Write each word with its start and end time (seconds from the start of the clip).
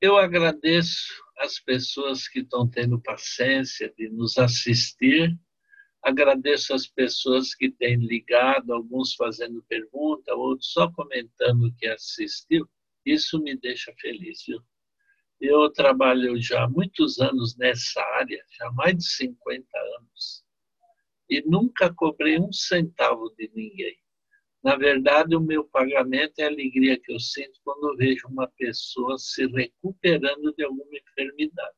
Eu 0.00 0.18
agradeço 0.18 1.24
as 1.38 1.58
pessoas 1.58 2.28
que 2.28 2.40
estão 2.40 2.68
tendo 2.68 3.00
paciência 3.00 3.92
de 3.96 4.10
nos 4.10 4.36
assistir. 4.36 5.34
Agradeço 6.02 6.74
as 6.74 6.86
pessoas 6.86 7.54
que 7.54 7.70
têm 7.70 7.96
ligado, 7.96 8.74
alguns 8.74 9.14
fazendo 9.14 9.64
pergunta, 9.66 10.34
outros 10.34 10.70
só 10.70 10.92
comentando 10.92 11.74
que 11.78 11.86
assistiu. 11.86 12.68
Isso 13.06 13.40
me 13.40 13.56
deixa 13.56 13.90
feliz, 13.98 14.44
viu? 14.46 14.60
Eu 15.40 15.70
trabalho 15.70 16.40
já 16.40 16.64
há 16.64 16.68
muitos 16.68 17.18
anos 17.18 17.56
nessa 17.56 18.00
área, 18.18 18.44
já 18.58 18.70
mais 18.72 18.96
de 18.96 19.04
50 19.04 19.66
anos, 19.98 20.44
e 21.28 21.42
nunca 21.46 21.92
cobrei 21.92 22.38
um 22.38 22.52
centavo 22.52 23.34
de 23.36 23.50
ninguém. 23.54 23.96
Na 24.66 24.74
verdade, 24.74 25.36
o 25.36 25.40
meu 25.40 25.62
pagamento 25.62 26.40
é 26.40 26.42
a 26.42 26.48
alegria 26.48 26.98
que 26.98 27.12
eu 27.12 27.20
sinto 27.20 27.60
quando 27.62 27.96
vejo 27.96 28.26
uma 28.26 28.48
pessoa 28.58 29.16
se 29.16 29.46
recuperando 29.46 30.52
de 30.56 30.64
alguma 30.64 30.90
enfermidade. 30.92 31.76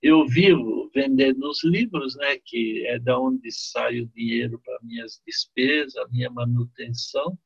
Eu 0.00 0.26
vivo 0.26 0.90
vendendo 0.94 1.46
os 1.46 1.62
livros, 1.62 2.16
né, 2.16 2.38
que 2.42 2.86
é 2.86 2.98
da 2.98 3.20
onde 3.20 3.52
sai 3.52 4.00
o 4.00 4.06
dinheiro 4.06 4.58
para 4.64 4.78
minhas 4.82 5.20
despesas, 5.26 6.10
minha 6.10 6.30
manutenção, 6.30 7.38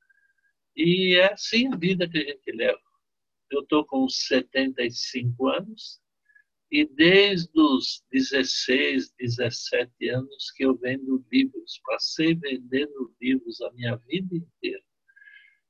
e 0.76 1.16
é 1.16 1.32
assim 1.32 1.66
a 1.72 1.76
vida 1.76 2.08
que 2.08 2.18
a 2.18 2.24
gente 2.24 2.52
leva. 2.52 2.78
Eu 3.50 3.62
estou 3.62 3.84
com 3.84 4.08
75 4.08 5.48
anos 5.48 6.00
e 6.74 6.84
desde 6.84 7.52
os 7.54 8.02
16, 8.10 9.14
17 9.16 10.08
anos 10.08 10.50
que 10.56 10.64
eu 10.64 10.76
vendo 10.76 11.24
livros. 11.30 11.80
Passei 11.86 12.34
vendendo 12.34 13.14
livros 13.22 13.60
a 13.60 13.70
minha 13.74 13.94
vida 13.94 14.34
inteira. 14.34 14.82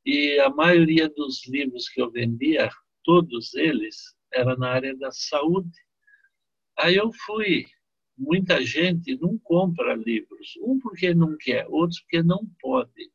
E 0.07 0.41
a 0.41 0.49
maioria 0.49 1.07
dos 1.11 1.47
livros 1.47 1.91
que 1.91 2.01
eu 2.01 2.11
vendia, 2.11 2.71
todos 3.05 3.53
eles, 3.53 4.17
era 4.33 4.57
na 4.57 4.71
área 4.71 4.97
da 4.97 5.11
saúde. 5.11 5.79
Aí 6.79 6.97
eu 6.97 7.13
fui. 7.27 7.67
Muita 8.17 8.65
gente 8.65 9.15
não 9.21 9.39
compra 9.41 9.95
livros. 9.95 10.55
Um 10.63 10.79
porque 10.79 11.13
não 11.13 11.37
quer, 11.37 11.67
outros 11.69 12.01
porque 12.01 12.23
não 12.23 12.49
pode. 12.63 13.13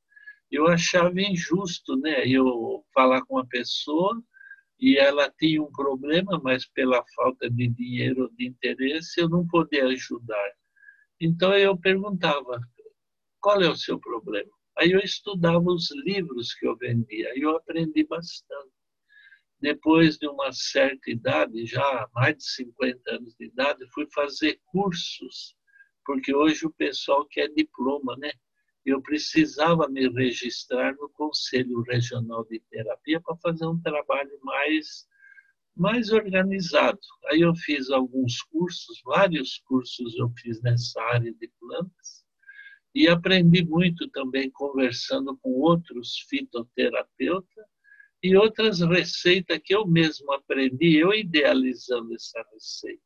Eu 0.51 0.67
achava 0.67 1.19
injusto, 1.19 1.95
né? 1.97 2.27
Eu 2.27 2.85
falar 2.93 3.25
com 3.25 3.37
uma 3.37 3.47
pessoa 3.47 4.23
e 4.80 4.97
ela 4.97 5.30
tinha 5.38 5.61
um 5.61 5.72
problema, 5.72 6.39
mas 6.44 6.66
pela 6.66 7.03
falta 7.16 7.49
de 7.49 7.67
dinheiro 7.67 8.23
ou 8.23 8.30
de 8.30 8.47
interesse 8.47 9.19
eu 9.19 9.30
não 9.30 9.45
podia 9.47 9.86
ajudar. 9.88 10.52
Então 11.19 11.53
eu 11.58 11.77
perguntava: 11.77 12.61
qual 13.41 13.61
é 13.61 13.69
o 13.69 13.75
seu 13.75 13.99
problema? 13.99 14.49
Aí 14.77 14.91
eu 14.91 14.99
estudava 14.99 15.66
os 15.66 15.89
livros 16.05 16.53
que 16.53 16.66
eu 16.66 16.77
vendia 16.77 17.38
e 17.38 17.41
eu 17.41 17.55
aprendi 17.58 18.05
bastante. 18.05 18.71
Depois 19.59 20.17
de 20.17 20.25
uma 20.27 20.53
certa 20.53 21.11
idade, 21.11 21.66
já 21.66 22.08
mais 22.14 22.38
de 22.38 22.43
50 22.45 23.16
anos 23.16 23.36
de 23.38 23.47
idade, 23.47 23.86
fui 23.93 24.08
fazer 24.14 24.58
cursos, 24.67 25.53
porque 26.05 26.33
hoje 26.33 26.66
o 26.66 26.71
pessoal 26.71 27.25
quer 27.25 27.49
diploma, 27.49 28.16
né? 28.17 28.31
Eu 28.85 29.02
precisava 29.02 29.88
me 29.88 30.08
registrar 30.09 30.95
no 30.95 31.09
Conselho 31.09 31.81
Regional 31.81 32.45
de 32.45 32.59
Terapia 32.69 33.19
para 33.21 33.36
fazer 33.38 33.66
um 33.66 33.80
trabalho 33.81 34.39
mais 34.44 35.08
mais 35.75 36.11
organizado. 36.11 36.99
Aí 37.27 37.39
eu 37.39 37.55
fiz 37.55 37.89
alguns 37.89 38.41
cursos, 38.44 39.02
vários 39.05 39.59
cursos 39.59 40.13
eu 40.17 40.30
fiz 40.38 40.61
nessa 40.61 41.02
área 41.03 41.33
de 41.33 41.49
plantas 41.58 42.25
e 42.94 43.08
aprendi 43.08 43.63
muito 43.63 44.09
também 44.09 44.52
conversando 44.52 45.38
com 45.38 45.52
outros 45.52 46.17
fitoterapeutas 46.27 47.66
e 48.21 48.36
outras 48.36 48.81
receitas 48.81 49.59
que 49.64 49.73
eu 49.73 49.88
mesmo 49.88 50.31
aprendi, 50.33 50.97
eu 50.97 51.14
idealizando 51.14 52.14
essa 52.14 52.43
receita. 52.53 53.02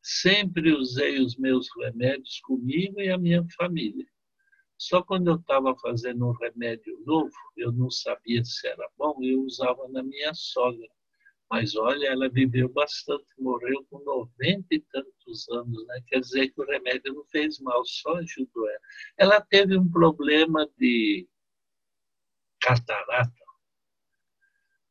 Sempre 0.00 0.72
usei 0.72 1.20
os 1.20 1.36
meus 1.36 1.68
remédios 1.76 2.40
comigo 2.40 3.00
e 3.00 3.10
a 3.10 3.18
minha 3.18 3.44
família. 3.56 4.06
Só 4.78 5.02
quando 5.02 5.28
eu 5.28 5.36
estava 5.36 5.74
fazendo 5.76 6.26
um 6.26 6.32
remédio 6.32 7.02
novo, 7.06 7.32
eu 7.56 7.72
não 7.72 7.90
sabia 7.90 8.44
se 8.44 8.66
era 8.68 8.88
bom, 8.96 9.18
eu 9.22 9.42
usava 9.42 9.88
na 9.88 10.02
minha 10.02 10.34
sogra. 10.34 10.88
Mas 11.50 11.76
olha, 11.76 12.08
ela 12.08 12.28
viveu 12.28 12.68
bastante, 12.68 13.24
morreu 13.38 13.86
com 13.88 14.00
90 14.04 14.66
e 14.70 14.80
tantos 14.80 15.48
anos, 15.50 15.86
né? 15.86 16.02
Quer 16.08 16.20
dizer 16.20 16.48
que 16.50 16.60
o 16.60 16.66
remédio 16.66 17.14
não 17.14 17.24
fez 17.26 17.60
mal, 17.60 17.84
só 17.84 18.16
ajudou 18.16 18.68
ela. 18.68 18.80
Ela 19.16 19.40
teve 19.40 19.78
um 19.78 19.88
problema 19.88 20.68
de 20.76 21.28
catarata. 22.60 23.32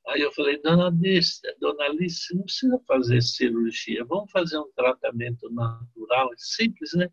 Aí 0.08 0.22
eu 0.22 0.32
falei, 0.32 0.62
dona 0.62 0.88
Alice, 0.88 1.42
dona 1.60 1.86
Alice, 1.86 2.34
não 2.34 2.44
precisa 2.44 2.80
fazer 2.88 3.22
cirurgia, 3.22 4.06
vamos 4.06 4.32
fazer 4.32 4.58
um 4.58 4.72
tratamento 4.74 5.50
natural, 5.50 6.32
é 6.32 6.36
simples, 6.38 6.94
né? 6.94 7.10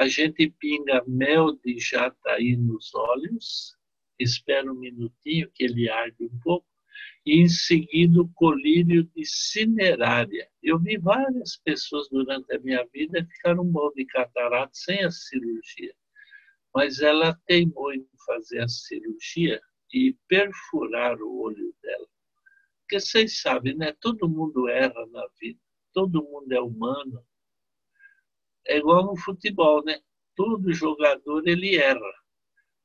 A 0.00 0.08
gente 0.08 0.48
pinga 0.58 1.04
mel 1.06 1.52
de 1.62 1.78
jataí 1.78 2.56
nos 2.56 2.94
olhos, 2.94 3.76
espera 4.18 4.72
um 4.72 4.74
minutinho 4.74 5.50
que 5.52 5.64
ele 5.64 5.90
arde 5.90 6.24
um 6.24 6.40
pouco, 6.42 6.66
e 7.26 7.42
em 7.42 7.48
seguida 7.50 8.22
o 8.22 8.32
colírio 8.32 9.04
de 9.14 9.26
cinerária. 9.26 10.48
Eu 10.62 10.78
vi 10.78 10.96
várias 10.96 11.58
pessoas 11.58 12.08
durante 12.08 12.50
a 12.50 12.58
minha 12.60 12.82
vida 12.94 13.28
ficaram 13.30 13.62
bom 13.62 13.92
de 13.94 14.06
catarata 14.06 14.70
sem 14.72 15.04
a 15.04 15.10
cirurgia, 15.10 15.94
mas 16.74 17.00
ela 17.00 17.38
teimou 17.44 17.92
em 17.92 18.08
fazer 18.24 18.60
a 18.60 18.68
cirurgia 18.68 19.60
e 19.92 20.16
perfurar 20.26 21.20
o 21.20 21.42
olho 21.42 21.74
dela. 21.82 22.08
Porque 22.80 23.00
vocês 23.00 23.42
sabem, 23.42 23.76
né? 23.76 23.94
Todo 24.00 24.30
mundo 24.30 24.66
erra 24.66 25.06
na 25.12 25.28
vida, 25.38 25.60
todo 25.92 26.24
mundo 26.24 26.50
é 26.52 26.60
humano, 26.60 27.22
é 28.66 28.78
igual 28.78 29.04
no 29.04 29.16
futebol, 29.16 29.84
né? 29.84 29.98
Todo 30.36 30.72
jogador 30.72 31.46
ele 31.46 31.76
erra. 31.76 32.12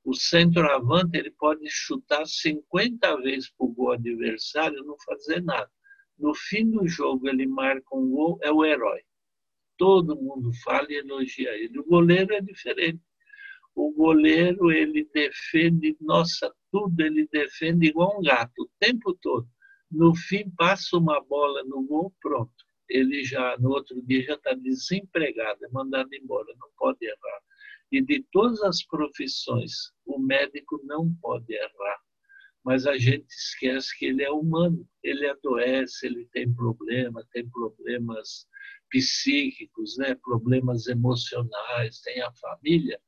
O 0.03 0.13
centroavante 0.13 1.17
ele 1.17 1.31
pode 1.31 1.67
chutar 1.69 2.25
50 2.25 3.17
vezes 3.21 3.49
para 3.51 3.65
o 3.65 3.73
gol 3.73 3.91
adversário 3.93 4.77
e 4.77 4.85
não 4.85 4.95
fazer 5.05 5.41
nada. 5.41 5.69
No 6.17 6.33
fim 6.33 6.69
do 6.69 6.87
jogo 6.87 7.27
ele 7.27 7.45
marca 7.47 7.95
um 7.95 8.09
gol, 8.09 8.39
é 8.41 8.51
o 8.51 8.63
herói. 8.63 9.01
Todo 9.77 10.15
mundo 10.15 10.51
fala 10.63 10.87
e 10.89 10.95
elogia 10.95 11.51
ele. 11.57 11.79
O 11.79 11.85
goleiro 11.85 12.33
é 12.33 12.41
diferente. 12.41 13.01
O 13.73 13.91
goleiro 13.91 14.71
ele 14.71 15.09
defende, 15.13 15.97
nossa, 15.99 16.53
tudo 16.71 17.01
ele 17.01 17.27
defende 17.29 17.87
igual 17.87 18.17
um 18.17 18.21
gato 18.21 18.63
o 18.63 18.69
tempo 18.79 19.13
todo. 19.21 19.47
No 19.91 20.15
fim 20.15 20.49
passa 20.51 20.97
uma 20.97 21.21
bola 21.21 21.63
no 21.63 21.83
gol, 21.83 22.13
pronto 22.21 22.64
ele 22.90 23.23
já 23.23 23.57
no 23.57 23.69
outro 23.69 24.01
dia 24.03 24.23
já 24.23 24.34
está 24.35 24.53
desempregado, 24.53 25.66
é 25.66 25.69
mandado 25.69 26.13
embora, 26.13 26.47
não 26.59 26.69
pode 26.78 27.06
errar. 27.06 27.41
E 27.91 28.01
de 28.01 28.25
todas 28.31 28.62
as 28.63 28.84
profissões, 28.84 29.91
o 30.06 30.19
médico 30.19 30.81
não 30.84 31.13
pode 31.22 31.53
errar. 31.53 32.00
Mas 32.63 32.88
a 32.88 32.97
gente 32.97 33.28
esquece 33.29 33.96
que 33.97 34.06
ele 34.06 34.23
é 34.23 34.31
humano, 34.31 34.88
ele 35.03 35.28
adoece, 35.29 36.07
ele 36.07 36.28
tem 36.31 36.51
problema, 36.51 37.23
tem 37.31 37.47
problemas 37.50 38.47
psíquicos, 38.90 39.97
né? 39.97 40.16
problemas 40.16 40.88
emocionais, 40.88 42.02
tem 42.02 42.22
a 42.22 42.31
família. 42.34 43.00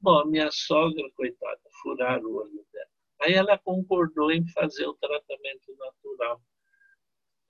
Bom, 0.00 0.18
a 0.18 0.26
minha 0.26 0.50
sogra, 0.50 1.08
coitada, 1.14 1.60
furaram 1.82 2.24
o 2.24 2.36
olho 2.36 2.66
dela. 2.72 2.90
Aí 3.22 3.34
ela 3.34 3.58
concordou 3.58 4.32
em 4.32 4.46
fazer 4.48 4.86
o 4.86 4.94
tratamento 4.94 5.76
natural 5.78 6.42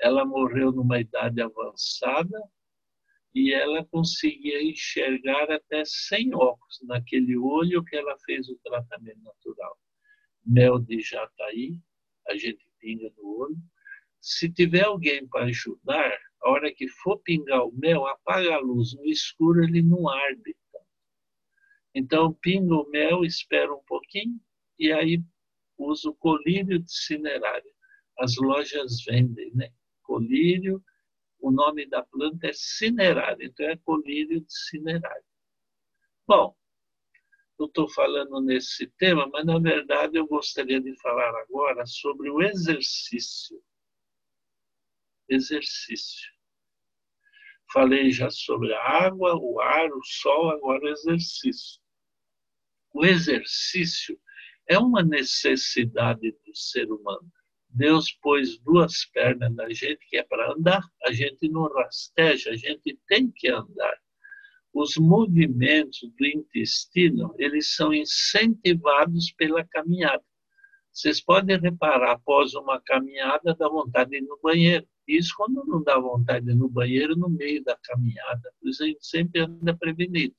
ela 0.00 0.24
morreu 0.24 0.72
numa 0.72 0.98
idade 0.98 1.40
avançada 1.40 2.38
e 3.34 3.52
ela 3.52 3.84
conseguia 3.84 4.62
enxergar 4.62 5.50
até 5.50 5.84
sem 5.84 6.34
óculos 6.34 6.80
naquele 6.82 7.36
olho 7.36 7.84
que 7.84 7.96
ela 7.96 8.16
fez 8.24 8.48
o 8.48 8.58
tratamento 8.64 9.20
natural. 9.22 9.78
Mel 10.44 10.78
de 10.78 11.00
jataí, 11.00 11.78
a 12.26 12.36
gente 12.36 12.66
pinga 12.80 13.10
no 13.16 13.38
olho. 13.38 13.56
Se 14.20 14.50
tiver 14.50 14.84
alguém 14.84 15.26
para 15.28 15.46
ajudar, 15.46 16.18
a 16.42 16.50
hora 16.50 16.72
que 16.74 16.88
for 16.88 17.18
pingar 17.18 17.64
o 17.64 17.72
mel, 17.72 18.06
apaga 18.06 18.54
a 18.54 18.58
luz. 18.58 18.94
No 18.94 19.04
escuro 19.06 19.62
ele 19.62 19.82
não 19.82 20.08
arde. 20.08 20.56
Então, 21.94 22.32
pinga 22.32 22.74
o 22.74 22.88
mel, 22.88 23.24
espera 23.24 23.72
um 23.72 23.82
pouquinho 23.84 24.40
e 24.78 24.92
aí 24.92 25.22
usa 25.76 26.08
o 26.08 26.14
colírio 26.14 26.78
de 26.78 26.92
cinerária. 26.92 27.72
As 28.18 28.36
lojas 28.36 29.02
vendem, 29.04 29.52
né? 29.54 29.70
Colírio, 30.10 30.82
o 31.38 31.52
nome 31.52 31.86
da 31.86 32.02
planta 32.02 32.48
é 32.48 32.52
cinerária, 32.52 33.46
então 33.46 33.64
é 33.64 33.76
colírio 33.76 34.40
de 34.40 34.52
cinerária. 34.52 35.24
Bom, 36.26 36.56
eu 37.56 37.66
estou 37.66 37.88
falando 37.88 38.40
nesse 38.40 38.88
tema, 38.98 39.28
mas 39.28 39.46
na 39.46 39.56
verdade 39.60 40.18
eu 40.18 40.26
gostaria 40.26 40.80
de 40.80 41.00
falar 41.00 41.32
agora 41.42 41.86
sobre 41.86 42.28
o 42.28 42.42
exercício. 42.42 43.62
Exercício. 45.28 46.32
Falei 47.72 48.10
já 48.10 48.30
sobre 48.30 48.74
a 48.74 48.82
água, 48.82 49.36
o 49.36 49.60
ar, 49.60 49.92
o 49.92 50.02
sol, 50.02 50.50
agora 50.50 50.86
o 50.86 50.88
exercício. 50.88 51.80
O 52.92 53.06
exercício 53.06 54.20
é 54.66 54.76
uma 54.76 55.04
necessidade 55.04 56.32
do 56.44 56.56
ser 56.56 56.90
humano 56.90 57.30
Deus 57.72 58.12
pôs 58.20 58.58
duas 58.58 59.04
pernas 59.06 59.54
na 59.54 59.68
gente 59.70 60.04
que 60.08 60.16
é 60.16 60.24
para 60.24 60.52
andar, 60.52 60.82
a 61.04 61.12
gente 61.12 61.48
não 61.48 61.72
rasteja, 61.72 62.50
a 62.50 62.56
gente 62.56 62.98
tem 63.08 63.30
que 63.30 63.48
andar. 63.48 63.96
Os 64.72 64.96
movimentos 64.96 66.00
do 66.18 66.26
intestino, 66.26 67.34
eles 67.38 67.74
são 67.74 67.92
incentivados 67.92 69.32
pela 69.32 69.64
caminhada. 69.64 70.22
Vocês 70.92 71.20
podem 71.20 71.58
reparar, 71.58 72.12
após 72.12 72.54
uma 72.54 72.80
caminhada, 72.80 73.54
dá 73.54 73.68
vontade 73.68 74.10
de 74.10 74.18
ir 74.18 74.22
no 74.22 74.38
banheiro. 74.42 74.86
Isso 75.06 75.32
quando 75.36 75.64
não 75.64 75.82
dá 75.82 75.98
vontade 75.98 76.46
de 76.46 76.52
ir 76.52 76.56
no 76.56 76.68
banheiro 76.68 77.16
no 77.16 77.28
meio 77.28 77.62
da 77.62 77.76
caminhada. 77.84 78.52
Por 78.60 78.68
isso 78.68 78.82
a 78.82 78.86
gente 78.86 79.06
sempre 79.06 79.40
anda 79.40 79.76
prevenido. 79.76 80.34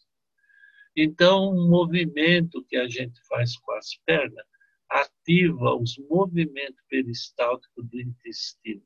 Então, 0.96 1.54
um 1.54 1.70
movimento 1.70 2.64
que 2.66 2.76
a 2.76 2.88
gente 2.88 3.22
faz 3.28 3.58
com 3.58 3.72
as 3.74 3.96
pernas 4.06 4.46
ativa 4.92 5.74
os 5.76 5.98
movimentos 6.10 6.84
peristálticos 6.90 7.88
do 7.88 8.02
intestino. 8.02 8.84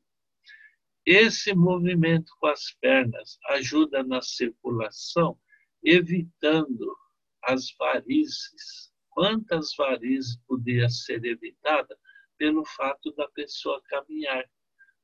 Esse 1.05 1.53
movimento 1.53 2.31
com 2.39 2.47
as 2.47 2.71
pernas 2.79 3.37
ajuda 3.49 4.03
na 4.03 4.21
circulação, 4.21 5.37
evitando 5.83 6.95
as 7.43 7.75
varizes. 7.77 8.91
Quantas 9.09 9.73
varizes 9.77 10.37
podia 10.47 10.89
ser 10.89 11.23
evitada 11.25 11.97
pelo 12.37 12.65
fato 12.65 13.11
da 13.15 13.27
pessoa 13.29 13.81
caminhar? 13.85 14.43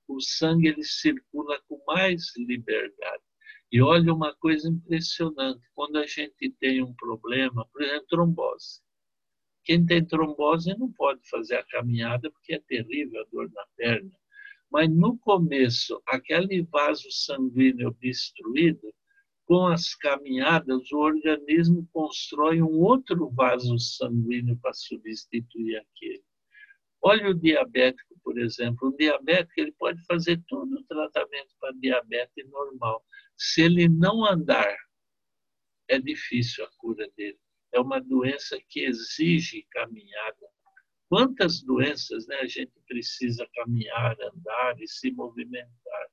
O 0.07 0.19
sangue 0.19 0.68
ele 0.68 0.83
circula 0.83 1.59
com 1.68 1.81
mais 1.88 2.36
liberdade. 2.36 3.24
E 3.71 3.81
olha 3.81 4.13
uma 4.13 4.36
coisa 4.36 4.68
impressionante, 4.68 5.65
quando 5.74 5.98
a 5.98 6.06
gente 6.06 6.51
tem 6.59 6.83
um 6.83 6.94
problema, 6.95 7.65
por 7.71 7.81
exemplo, 7.81 8.07
trombose. 8.09 8.81
Quem 9.63 9.86
tem 9.86 10.06
trombose 10.06 10.75
não 10.78 10.92
pode 10.92 11.22
fazer 11.30 11.56
a 11.56 11.66
caminhada 11.66 12.31
porque 12.31 12.56
é 12.56 12.60
terrível 12.60 13.22
a 13.22 13.25
dor 13.31 13.52
na 13.52 13.66
perna. 13.75 14.12
Mas 14.72 14.90
no 14.90 15.18
começo, 15.19 16.02
aquele 16.08 16.63
vaso 16.63 17.12
sanguíneo 17.12 17.90
obstruído, 17.90 18.94
com 19.46 19.68
as 19.68 19.94
caminhadas, 19.96 20.92
o 20.92 20.98
organismo 20.98 21.88
constrói 21.92 22.62
um 22.62 22.80
outro 22.80 23.30
vaso 23.31 23.78
sanguíneo 23.78 24.58
para 24.58 24.74
substituir 24.74 25.75
aquele. 25.75 26.24
Olha 27.04 27.31
o 27.31 27.34
diabético, 27.34 28.16
por 28.24 28.38
exemplo. 28.38 28.90
O 28.90 28.96
diabético 28.96 29.60
ele 29.60 29.74
pode 29.74 30.02
fazer 30.06 30.42
todo 30.48 30.74
o 30.74 30.84
tratamento 30.84 31.50
para 31.60 31.74
diabetes 31.74 32.50
normal. 32.50 33.04
Se 33.36 33.63
ele 33.63 33.90
não 33.90 34.24
andar, 34.24 34.74
é 35.90 36.00
difícil 36.00 36.63
a 36.63 36.69
cura 36.78 37.10
dele. 37.18 37.40
É 37.73 37.79
uma 37.79 38.00
doença 38.00 38.57
que 38.69 38.81
exige 38.81 39.65
caminhada. 39.71 40.47
Quantas 41.07 41.62
doenças 41.62 42.27
né, 42.27 42.38
a 42.38 42.47
gente 42.47 42.73
precisa 42.88 43.47
caminhar, 43.53 44.15
andar 44.21 44.79
e 44.79 44.88
se 44.88 45.12
movimentar? 45.12 46.07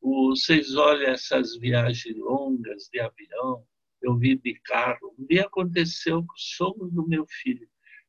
Vocês 0.00 0.74
olham 0.76 1.10
essas 1.10 1.56
viagens 1.58 2.16
longas 2.16 2.88
de 2.90 2.98
avião, 2.98 3.66
eu 4.00 4.16
vi 4.16 4.36
de 4.36 4.54
carro. 4.60 5.14
Um 5.18 5.26
dia 5.26 5.44
aconteceu 5.44 6.24
com 6.24 6.32
o 6.32 6.38
sogro 6.38 6.88
do 6.88 7.06
meu 7.06 7.26
filho. 7.26 7.68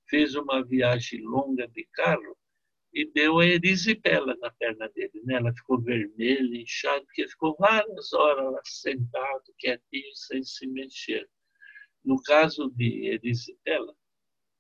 Fez 0.10 0.36
uma 0.36 0.64
viagem 0.64 1.22
longa 1.22 1.68
de 1.68 1.86
carro 1.94 2.38
e 2.94 3.06
deu 3.12 3.40
a 3.40 3.46
erisipela 3.46 4.36
na 4.38 4.52
perna 4.52 4.88
dele. 4.90 5.22
Né? 5.24 5.36
Ela 5.36 5.54
ficou 5.54 5.82
vermelha, 5.82 6.62
inchada, 6.62 7.04
porque 7.04 7.28
ficou 7.28 7.56
várias 7.60 8.14
horas 8.14 8.62
sentado, 8.66 9.44
quietinho, 9.58 10.16
sem 10.16 10.44
se 10.44 10.68
mexer. 10.68 11.30
No 12.04 12.22
caso 12.24 12.70
de 12.72 13.08
erisipela, 13.08 13.96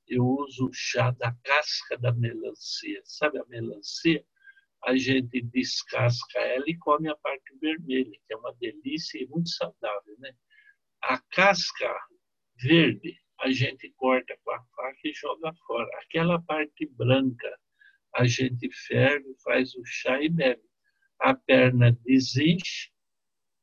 eu 0.07 0.25
uso 0.25 0.69
chá 0.73 1.11
da 1.11 1.33
casca 1.43 1.97
da 1.97 2.11
melancia. 2.13 3.01
Sabe 3.05 3.39
a 3.39 3.45
melancia? 3.45 4.23
A 4.83 4.95
gente 4.97 5.41
descasca 5.41 6.39
ela 6.39 6.65
e 6.67 6.77
come 6.77 7.09
a 7.09 7.15
parte 7.15 7.55
vermelha, 7.59 8.11
que 8.11 8.33
é 8.33 8.37
uma 8.37 8.53
delícia 8.59 9.21
e 9.21 9.27
muito 9.27 9.49
saudável. 9.49 10.15
Né? 10.19 10.33
A 11.03 11.19
casca 11.31 11.95
verde, 12.61 13.15
a 13.41 13.51
gente 13.51 13.91
corta 13.95 14.37
com 14.43 14.51
a 14.51 14.63
faca 14.75 14.99
e 15.03 15.13
joga 15.13 15.53
fora. 15.65 15.89
Aquela 16.03 16.41
parte 16.41 16.85
branca, 16.87 17.59
a 18.15 18.25
gente 18.25 18.69
ferve, 18.87 19.33
faz 19.43 19.73
o 19.75 19.83
chá 19.85 20.21
e 20.21 20.29
bebe. 20.29 20.61
A 21.19 21.35
perna 21.35 21.91
desinche 22.03 22.90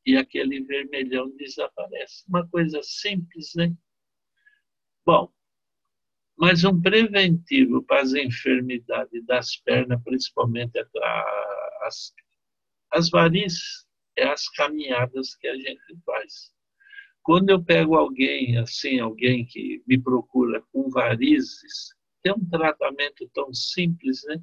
e 0.06 0.16
aquele 0.16 0.62
vermelhão 0.62 1.30
desaparece. 1.36 2.24
Uma 2.28 2.48
coisa 2.48 2.80
simples, 2.82 3.52
né? 3.54 3.72
Bom, 5.04 5.32
mas 6.38 6.64
um 6.64 6.80
preventivo 6.80 7.82
para 7.82 8.02
as 8.02 8.14
enfermidades 8.14 9.24
das 9.26 9.56
pernas, 9.56 10.02
principalmente 10.04 10.78
as, 11.82 12.14
as 12.92 13.10
varizes, 13.10 13.86
é 14.16 14.28
as 14.28 14.48
caminhadas 14.50 15.34
que 15.34 15.48
a 15.48 15.56
gente 15.56 15.96
faz. 16.04 16.52
Quando 17.22 17.50
eu 17.50 17.62
pego 17.62 17.96
alguém, 17.96 18.56
assim, 18.56 19.00
alguém 19.00 19.44
que 19.44 19.82
me 19.86 20.00
procura 20.00 20.62
com 20.72 20.88
varizes, 20.88 21.94
tem 22.22 22.32
um 22.32 22.48
tratamento 22.48 23.28
tão 23.34 23.52
simples, 23.52 24.22
né? 24.24 24.40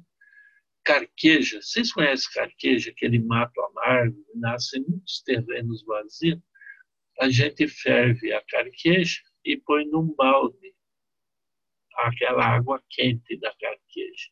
Carqueja. 0.86 1.60
Vocês 1.60 1.92
conhecem 1.92 2.32
carqueja, 2.32 2.90
aquele 2.92 3.18
mato 3.18 3.60
amargo, 3.60 4.24
nasce 4.36 4.78
em 4.78 4.84
muitos 4.88 5.20
terrenos 5.20 5.84
vazios? 5.84 6.40
A 7.20 7.28
gente 7.28 7.66
ferve 7.66 8.32
a 8.32 8.40
carqueja 8.42 9.20
e 9.44 9.56
põe 9.56 9.84
num 9.84 10.14
balde 10.14 10.74
aquela 11.96 12.44
água 12.44 12.80
quente 12.88 13.36
da 13.38 13.52
carqueja. 13.60 14.30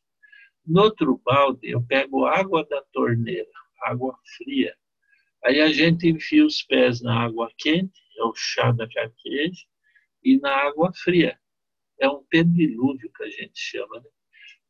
No 0.64 0.82
outro 0.82 1.20
balde, 1.24 1.70
eu 1.70 1.82
pego 1.82 2.24
água 2.24 2.64
da 2.64 2.82
torneira, 2.92 3.50
água 3.82 4.16
fria. 4.36 4.76
Aí 5.44 5.60
a 5.60 5.72
gente 5.72 6.08
enfia 6.08 6.46
os 6.46 6.62
pés 6.62 7.02
na 7.02 7.24
água 7.24 7.50
quente, 7.58 8.00
é 8.16 8.22
o 8.22 8.32
chá 8.36 8.70
da 8.70 8.88
carqueja, 8.88 9.66
e 10.22 10.38
na 10.38 10.54
água 10.54 10.92
fria 10.94 11.36
é 11.98 12.08
um 12.08 12.22
pedilúvio 12.24 13.10
que 13.12 13.24
a 13.24 13.30
gente 13.30 13.58
chama. 13.58 14.00
Né? 14.00 14.10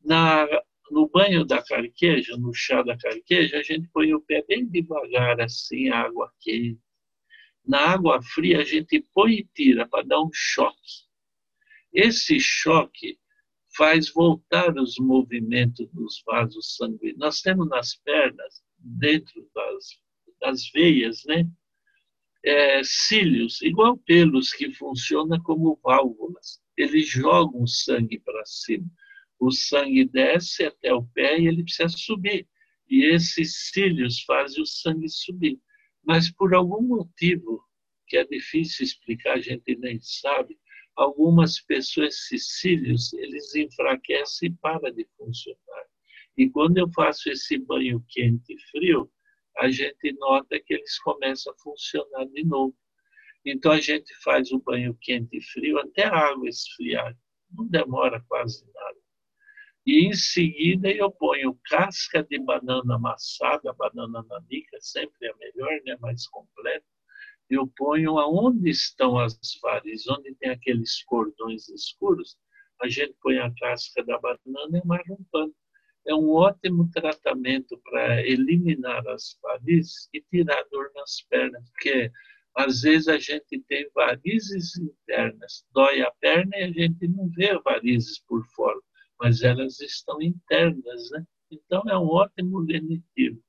Na, 0.03 0.47
no 0.95 1.09
banho 1.09 1.43
da 1.43 1.61
carqueja, 1.61 2.37
no 2.37 2.53
chá 2.53 2.81
da 2.81 2.97
carqueja, 2.97 3.59
a 3.59 3.61
gente 3.61 3.85
põe 3.89 4.13
o 4.13 4.21
pé 4.21 4.45
bem 4.47 4.65
devagar, 4.65 5.41
assim, 5.41 5.89
a 5.89 5.99
água 5.99 6.31
quente. 6.39 6.79
Na 7.67 7.79
água 7.89 8.21
fria, 8.23 8.61
a 8.61 8.63
gente 8.63 9.05
põe 9.13 9.33
e 9.33 9.49
tira 9.53 9.85
para 9.85 10.07
dar 10.07 10.21
um 10.21 10.29
choque. 10.33 11.03
Esse 11.91 12.39
choque 12.39 13.19
faz 13.75 14.09
voltar 14.09 14.73
os 14.77 14.95
movimentos 14.97 15.85
dos 15.91 16.23
vasos 16.25 16.77
sanguíneos. 16.77 17.19
Nós 17.19 17.41
temos 17.41 17.67
nas 17.67 17.95
pernas, 17.95 18.63
dentro 18.77 19.45
das, 19.53 19.99
das 20.39 20.71
veias, 20.71 21.25
né? 21.25 21.45
É, 22.41 22.81
cílios, 22.85 23.61
igual 23.61 23.97
pelos 23.97 24.53
que 24.53 24.71
funcionam 24.71 25.41
como 25.41 25.77
válvulas 25.83 26.63
eles 26.77 27.07
jogam 27.07 27.65
sangue 27.65 28.19
para 28.19 28.45
cima. 28.45 28.85
O 29.39 29.51
sangue 29.51 30.05
desce 30.05 30.63
até 30.63 30.93
o 30.93 31.03
pé 31.03 31.39
e 31.39 31.47
ele 31.47 31.63
precisa 31.63 31.89
subir. 31.89 32.47
E 32.89 33.05
esses 33.13 33.69
cílios 33.71 34.21
fazem 34.21 34.61
o 34.61 34.65
sangue 34.65 35.09
subir. 35.09 35.59
Mas 36.03 36.31
por 36.31 36.53
algum 36.53 36.81
motivo, 36.81 37.63
que 38.07 38.17
é 38.17 38.25
difícil 38.25 38.85
explicar, 38.85 39.33
a 39.33 39.41
gente 39.41 39.75
nem 39.77 39.99
sabe, 40.01 40.57
algumas 40.95 41.59
pessoas, 41.59 42.15
esses 42.15 42.59
cílios, 42.59 43.11
eles 43.13 43.53
enfraquecem 43.55 44.49
e 44.49 44.55
param 44.61 44.91
de 44.91 45.05
funcionar. 45.17 45.85
E 46.37 46.49
quando 46.49 46.77
eu 46.77 46.89
faço 46.91 47.29
esse 47.29 47.57
banho 47.57 48.03
quente 48.09 48.53
e 48.53 48.59
frio, 48.69 49.11
a 49.57 49.69
gente 49.69 50.11
nota 50.19 50.59
que 50.59 50.73
eles 50.73 50.99
começam 50.99 51.53
a 51.53 51.57
funcionar 51.57 52.25
de 52.25 52.43
novo. 52.43 52.75
Então 53.45 53.71
a 53.71 53.79
gente 53.79 54.13
faz 54.23 54.51
o 54.51 54.59
banho 54.59 54.97
quente 55.01 55.37
e 55.37 55.41
frio 55.41 55.79
até 55.79 56.05
a 56.05 56.15
água 56.15 56.49
esfriar. 56.49 57.15
Não 57.51 57.67
demora 57.67 58.23
quase 58.27 58.65
nada. 58.73 59.04
E 59.85 60.07
em 60.07 60.13
seguida 60.13 60.89
eu 60.89 61.11
ponho 61.11 61.59
casca 61.65 62.23
de 62.23 62.39
banana 62.39 62.95
amassada, 62.95 63.71
banana 63.73 64.23
nanica, 64.27 64.77
sempre 64.81 65.27
é 65.27 65.33
melhor, 65.35 65.79
né? 65.85 65.95
mais 65.99 66.27
completa. 66.27 66.85
Eu 67.49 67.67
ponho 67.67 68.17
aonde 68.17 68.69
estão 68.69 69.19
as 69.19 69.37
varizes, 69.61 70.07
onde 70.07 70.33
tem 70.35 70.49
aqueles 70.49 71.03
cordões 71.03 71.69
escuros, 71.69 72.35
a 72.81 72.87
gente 72.87 73.15
põe 73.21 73.37
a 73.37 73.53
casca 73.59 74.03
da 74.03 74.19
banana 74.19 74.77
e 74.77 74.81
amarra 74.81 75.03
um 75.11 75.23
pano. 75.31 75.53
É 76.07 76.13
um 76.13 76.31
ótimo 76.31 76.89
tratamento 76.91 77.79
para 77.83 78.21
eliminar 78.25 79.07
as 79.07 79.37
varizes 79.41 80.09
e 80.13 80.21
tirar 80.21 80.59
a 80.59 80.67
dor 80.71 80.91
nas 80.95 81.21
pernas, 81.29 81.67
porque 81.71 82.11
às 82.55 82.81
vezes 82.81 83.07
a 83.07 83.17
gente 83.17 83.59
tem 83.67 83.89
varizes 83.93 84.77
internas, 84.77 85.65
dói 85.71 86.01
a 86.01 86.11
perna 86.19 86.55
e 86.57 86.63
a 86.63 86.71
gente 86.71 87.07
não 87.07 87.27
vê 87.29 87.57
varizes 87.59 88.19
por 88.19 88.45
fora, 88.55 88.79
mas 89.19 89.41
elas 89.41 89.79
estão 89.79 90.21
internas, 90.21 91.09
né? 91.11 91.25
Então 91.51 91.83
é 91.89 91.97
um 91.97 92.07
ótimo 92.07 92.59
lenitivo. 92.59 93.41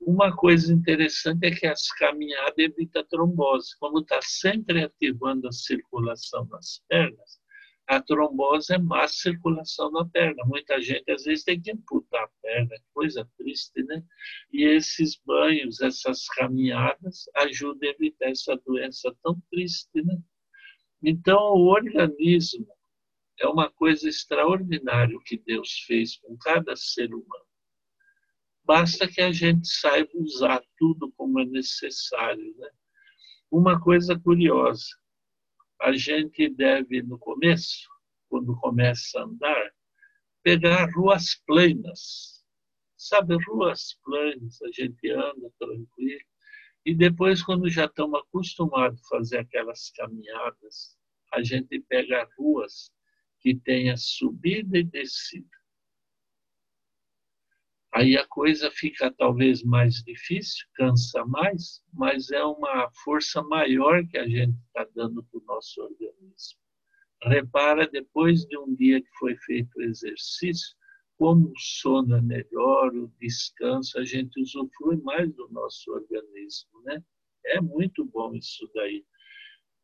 Uma 0.00 0.34
coisa 0.34 0.72
interessante 0.72 1.46
é 1.46 1.50
que 1.50 1.66
as 1.66 1.90
caminhadas 1.92 2.54
evitam 2.58 3.04
trombose. 3.10 3.76
Como 3.80 4.00
está 4.00 4.20
sempre 4.22 4.84
ativando 4.84 5.48
a 5.48 5.52
circulação 5.52 6.46
nas 6.46 6.80
pernas, 6.88 7.40
A 7.88 8.02
trombose 8.02 8.74
é 8.74 8.78
má 8.78 9.08
circulação 9.08 9.90
na 9.90 10.04
perna. 10.06 10.44
Muita 10.44 10.78
gente 10.80 11.10
às 11.10 11.24
vezes 11.24 11.42
tem 11.44 11.58
que 11.60 11.72
amputar 11.72 12.22
a 12.24 12.30
perna, 12.42 12.76
coisa 12.92 13.26
triste, 13.38 13.82
né? 13.82 14.02
E 14.52 14.62
esses 14.64 15.18
banhos, 15.24 15.80
essas 15.80 16.26
caminhadas 16.28 17.24
ajudam 17.36 17.88
a 17.88 17.92
evitar 17.92 18.28
essa 18.30 18.54
doença 18.66 19.14
tão 19.22 19.40
triste, 19.50 20.02
né? 20.02 20.18
Então, 21.02 21.38
o 21.54 21.66
organismo 21.68 22.66
é 23.40 23.46
uma 23.46 23.70
coisa 23.70 24.08
extraordinária 24.08 25.16
que 25.24 25.38
Deus 25.38 25.84
fez 25.86 26.16
com 26.16 26.36
cada 26.38 26.74
ser 26.76 27.14
humano. 27.14 27.46
Basta 28.64 29.08
que 29.08 29.20
a 29.20 29.32
gente 29.32 29.66
saiba 29.66 30.10
usar 30.14 30.62
tudo 30.76 31.10
como 31.12 31.40
é 31.40 31.44
necessário. 31.44 32.54
Né? 32.58 32.68
Uma 33.50 33.80
coisa 33.80 34.18
curiosa, 34.18 34.86
a 35.80 35.92
gente 35.92 36.48
deve, 36.50 37.02
no 37.02 37.18
começo, 37.18 37.88
quando 38.28 38.54
começa 38.60 39.20
a 39.20 39.24
andar, 39.24 39.72
pegar 40.42 40.90
ruas 40.94 41.34
planas. 41.46 42.44
Sabe, 42.96 43.36
ruas 43.46 43.96
planas, 44.04 44.60
a 44.62 44.70
gente 44.72 45.10
anda 45.10 45.50
tranquilo. 45.58 46.20
E 46.84 46.94
depois, 46.94 47.42
quando 47.42 47.70
já 47.70 47.84
estamos 47.84 48.20
acostumados 48.20 49.00
a 49.04 49.08
fazer 49.16 49.38
aquelas 49.38 49.90
caminhadas, 49.90 50.98
a 51.32 51.42
gente 51.42 51.80
pega 51.88 52.28
ruas 52.36 52.90
que 53.40 53.54
tenha 53.54 53.96
subida 53.96 54.78
e 54.78 54.84
descida. 54.84 55.58
Aí 57.94 58.16
a 58.16 58.26
coisa 58.26 58.70
fica 58.70 59.10
talvez 59.10 59.62
mais 59.62 60.02
difícil, 60.02 60.66
cansa 60.74 61.24
mais, 61.24 61.82
mas 61.92 62.30
é 62.30 62.44
uma 62.44 62.90
força 63.02 63.42
maior 63.42 64.06
que 64.06 64.18
a 64.18 64.28
gente 64.28 64.56
está 64.66 64.86
dando 64.94 65.24
para 65.24 65.40
o 65.40 65.44
nosso 65.44 65.80
organismo. 65.80 66.60
Repara, 67.24 67.88
depois 67.88 68.44
de 68.44 68.58
um 68.58 68.74
dia 68.74 69.00
que 69.00 69.08
foi 69.18 69.36
feito 69.38 69.70
o 69.76 69.82
exercício, 69.82 70.76
como 71.16 71.48
o 71.50 71.58
sono 71.58 72.14
é 72.14 72.20
melhor, 72.20 72.94
o 72.94 73.12
descanso, 73.18 73.98
a 73.98 74.04
gente 74.04 74.40
usufrui 74.40 74.98
mais 74.98 75.32
do 75.34 75.48
nosso 75.48 75.90
organismo, 75.90 76.80
né? 76.84 77.02
É 77.44 77.60
muito 77.60 78.04
bom 78.04 78.34
isso 78.34 78.70
daí. 78.74 79.04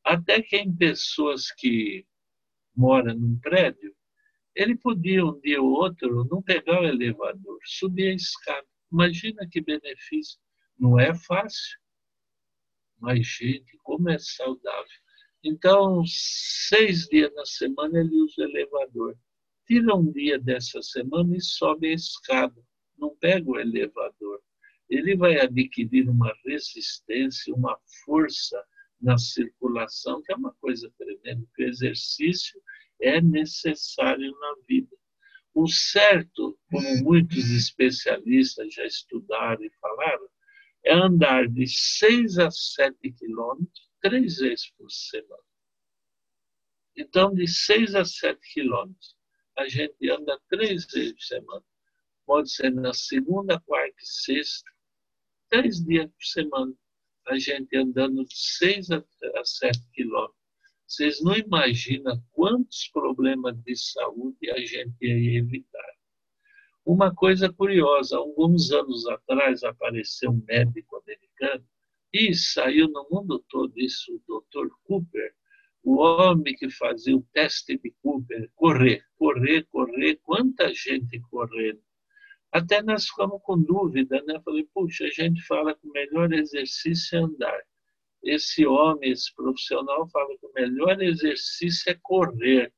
Até 0.05 0.43
que 0.43 0.57
em 0.57 0.73
pessoas 0.77 1.51
que 1.51 2.07
moram 2.77 3.15
num 3.15 3.39
prédio, 3.39 3.95
ele 4.55 4.77
podia 4.77 5.25
um 5.25 5.41
dia 5.41 5.61
ou 5.61 5.71
outro 5.71 6.25
não 6.31 6.41
pegar 6.41 6.81
o 6.81 6.87
elevador, 6.87 7.59
subir 7.65 8.11
a 8.11 8.15
escada. 8.15 8.67
Imagina 8.93 9.49
que 9.51 9.61
benefício. 9.61 10.39
Não 10.79 10.99
é 10.99 11.15
fácil. 11.15 11.79
Mas, 13.01 13.27
gente, 13.27 13.77
como 13.83 14.09
é 14.09 14.19
saudável. 14.19 15.05
Então, 15.43 16.03
seis 16.07 17.07
dias 17.09 17.33
na 17.35 17.45
semana 17.45 18.01
ele 18.01 18.15
usa 18.23 18.35
o 18.39 18.45
elevador. 18.45 19.19
Tira 19.67 19.95
um 19.95 20.11
dia 20.13 20.39
dessa 20.39 20.81
semana 20.83 21.37
e 21.37 21.41
sobe 21.41 21.89
a 21.89 21.95
escada. 21.95 22.63
Não 22.97 23.17
pega 23.17 23.51
o 23.51 23.59
elevador. 23.59 24.41
Ele 24.89 25.17
vai 25.17 25.41
adquirir 25.41 26.09
uma 26.09 26.33
resistência, 26.45 27.55
uma 27.55 27.77
força 28.05 28.63
na 29.05 29.19
circulação, 29.19 30.23
que 30.23 30.33
é 30.33 30.37
uma 30.37 30.55
coisa 30.55 30.91
tremenda, 30.97 31.47
que 31.55 31.63
o 31.63 31.69
exercício 31.69 32.61
é 33.01 33.21
necessário 33.21 34.33
na 34.41 34.55
vida. 34.67 34.97
O 35.53 35.69
certo, 35.69 36.59
como 36.71 37.05
muitos 37.05 37.51
especialistas 37.51 38.73
já 38.73 38.85
estudaram 38.85 39.63
e 39.63 39.71
falaram, 39.79 40.29
é 40.83 40.95
andar 40.95 41.49
de 41.49 41.67
6 41.69 42.39
a 42.39 42.51
7 42.51 43.13
quilômetros 43.13 43.91
três 44.01 44.39
vezes 44.39 44.71
por 44.71 44.91
semana. 44.91 45.43
Então, 46.97 47.33
de 47.35 47.47
6 47.47 47.95
a 47.95 48.05
7 48.05 48.41
quilômetros, 48.53 49.17
a 49.57 49.69
gente 49.69 50.11
anda 50.11 50.41
três 50.49 50.87
vezes 50.87 51.13
por 51.13 51.23
semana. 51.23 51.65
Pode 52.27 52.51
ser 52.51 52.73
na 52.73 52.93
segunda, 52.93 53.61
quarta 53.61 53.97
e 54.03 54.07
sexta, 54.07 54.71
três 55.51 55.85
dias 55.85 56.07
por 56.07 56.25
semana 56.25 56.75
a 57.29 57.39
gente 57.39 57.77
andando 57.77 58.25
de 58.25 58.37
6 58.37 58.91
a 58.91 59.05
7 59.45 59.81
quilômetros. 59.93 60.45
Vocês 60.87 61.23
não 61.23 61.37
imaginam 61.37 62.23
quantos 62.33 62.89
problemas 62.93 63.57
de 63.63 63.75
saúde 63.75 64.51
a 64.51 64.59
gente 64.59 64.95
ia 65.03 65.39
evitar. 65.39 65.95
Uma 66.85 67.15
coisa 67.15 67.51
curiosa, 67.51 68.19
alguns 68.19 68.71
anos 68.71 69.07
atrás 69.09 69.65
apareceu 69.65 70.31
um 70.31 70.45
médico 70.47 70.97
americano 70.97 71.65
e 72.13 72.35
saiu 72.35 72.89
no 72.89 73.09
mundo 73.11 73.43
todo 73.49 73.73
isso, 73.77 74.15
o 74.29 74.43
Dr. 74.43 74.69
Cooper, 74.85 75.35
o 75.83 75.97
homem 75.97 76.55
que 76.55 76.71
fazia 76.71 77.17
o 77.17 77.27
teste 77.33 77.79
de 77.79 77.91
Cooper, 78.03 78.51
correr, 78.55 79.05
correr, 79.17 79.65
correr, 79.65 80.17
quanta 80.23 80.73
gente 80.75 81.21
correndo. 81.31 81.83
Até 82.55 82.81
nós 82.81 83.09
ficamos 83.09 83.43
com 83.43 83.61
dúvida, 83.61 84.23
né? 84.29 84.41
Falei, 84.45 84.65
puxa, 84.73 85.07
a 85.07 85.11
gente 85.11 85.43
fala 85.43 85.75
que 85.75 85.89
o 85.89 85.91
melhor 85.91 86.33
exercício 86.33 87.19
é 87.19 87.21
andar. 87.21 87.61
Esse 88.23 88.65
homem, 88.65 89.11
esse 89.11 89.35
profissional, 89.35 90.09
fala 90.11 90.39
que 90.39 90.47
o 90.47 90.53
melhor 90.55 91.03
exercício 91.03 91.91
é 91.91 91.99
correr. 92.01 92.73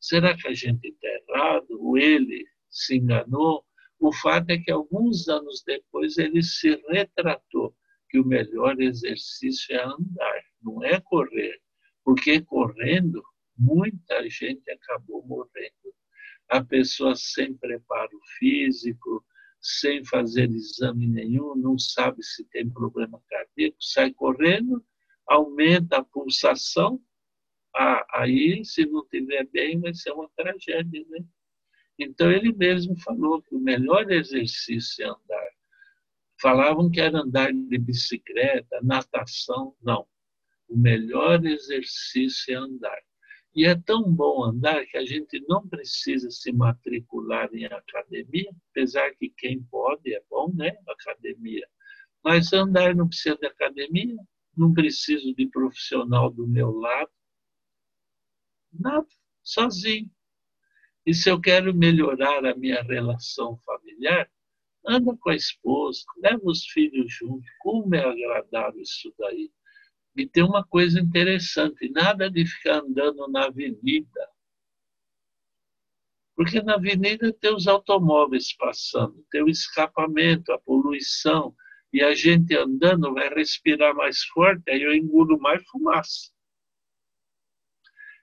Será 0.00 0.34
que 0.34 0.48
a 0.48 0.54
gente 0.54 0.88
está 0.88 1.06
errado? 1.06 1.66
Ou 1.72 1.98
ele 1.98 2.46
se 2.70 2.96
enganou? 2.96 3.66
O 4.00 4.10
fato 4.10 4.48
é 4.48 4.56
que 4.56 4.70
alguns 4.70 5.28
anos 5.28 5.62
depois 5.66 6.16
ele 6.16 6.42
se 6.42 6.74
retratou 6.88 7.76
que 8.08 8.18
o 8.18 8.26
melhor 8.26 8.80
exercício 8.80 9.76
é 9.76 9.84
andar, 9.84 10.42
não 10.62 10.82
é 10.82 10.98
correr. 10.98 11.60
Porque 12.02 12.40
correndo, 12.40 13.22
muita 13.54 14.26
gente 14.30 14.70
acabou 14.70 15.22
morrendo 15.26 15.83
a 16.48 16.62
pessoa 16.62 17.14
sem 17.14 17.54
preparo 17.54 18.18
físico, 18.38 19.24
sem 19.60 20.04
fazer 20.04 20.50
exame 20.50 21.06
nenhum, 21.06 21.54
não 21.54 21.78
sabe 21.78 22.22
se 22.22 22.44
tem 22.50 22.68
problema 22.68 23.20
cardíaco, 23.28 23.76
sai 23.80 24.12
correndo, 24.12 24.84
aumenta 25.26 25.98
a 25.98 26.04
pulsação, 26.04 27.00
aí, 28.12 28.64
se 28.64 28.86
não 28.86 29.06
tiver 29.08 29.46
bem, 29.46 29.80
vai 29.80 29.94
ser 29.94 30.12
uma 30.12 30.30
tragédia, 30.36 31.04
né? 31.08 31.24
Então, 31.98 32.30
ele 32.30 32.52
mesmo 32.52 32.96
falou 33.00 33.40
que 33.42 33.54
o 33.54 33.60
melhor 33.60 34.10
exercício 34.10 35.04
é 35.04 35.08
andar. 35.08 35.48
Falavam 36.40 36.90
que 36.90 37.00
era 37.00 37.20
andar 37.20 37.52
de 37.52 37.78
bicicleta, 37.78 38.80
natação, 38.82 39.74
não. 39.82 40.06
O 40.68 40.76
melhor 40.76 41.44
exercício 41.46 42.52
é 42.52 42.56
andar. 42.56 42.98
E 43.54 43.64
é 43.64 43.74
tão 43.76 44.02
bom 44.02 44.42
andar 44.42 44.84
que 44.86 44.96
a 44.96 45.04
gente 45.04 45.44
não 45.48 45.66
precisa 45.68 46.28
se 46.30 46.52
matricular 46.52 47.48
em 47.54 47.64
academia, 47.66 48.50
apesar 48.70 49.14
que 49.14 49.30
quem 49.30 49.62
pode 49.64 50.12
é 50.12 50.20
bom, 50.28 50.52
né? 50.52 50.76
Academia. 50.88 51.66
Mas 52.22 52.52
andar 52.52 52.96
não 52.96 53.06
precisa 53.06 53.36
de 53.36 53.46
academia, 53.46 54.16
não 54.56 54.72
preciso 54.72 55.32
de 55.34 55.46
profissional 55.46 56.30
do 56.30 56.48
meu 56.48 56.72
lado. 56.72 57.10
Nada, 58.72 59.06
sozinho. 59.42 60.10
E 61.06 61.14
se 61.14 61.30
eu 61.30 61.40
quero 61.40 61.72
melhorar 61.72 62.44
a 62.44 62.56
minha 62.56 62.82
relação 62.82 63.56
familiar, 63.58 64.28
anda 64.86 65.16
com 65.16 65.30
a 65.30 65.36
esposa, 65.36 66.00
leva 66.16 66.42
os 66.44 66.66
filhos 66.66 67.12
junto. 67.12 67.44
Como 67.60 67.94
é 67.94 68.04
agradável 68.04 68.80
isso 68.80 69.14
daí. 69.18 69.50
E 70.16 70.26
tem 70.26 70.44
uma 70.44 70.64
coisa 70.64 71.00
interessante: 71.00 71.88
nada 71.90 72.30
de 72.30 72.46
ficar 72.46 72.82
andando 72.82 73.26
na 73.28 73.46
avenida. 73.46 74.28
Porque 76.36 76.60
na 76.62 76.74
avenida 76.74 77.32
tem 77.32 77.54
os 77.54 77.68
automóveis 77.68 78.54
passando, 78.56 79.24
tem 79.30 79.42
o 79.42 79.48
escapamento, 79.48 80.52
a 80.52 80.58
poluição, 80.58 81.54
e 81.92 82.02
a 82.02 82.12
gente 82.12 82.56
andando 82.56 83.14
vai 83.14 83.28
respirar 83.28 83.94
mais 83.94 84.20
forte, 84.24 84.68
aí 84.68 84.82
eu 84.82 84.92
engulo 84.92 85.38
mais 85.38 85.62
fumaça. 85.68 86.32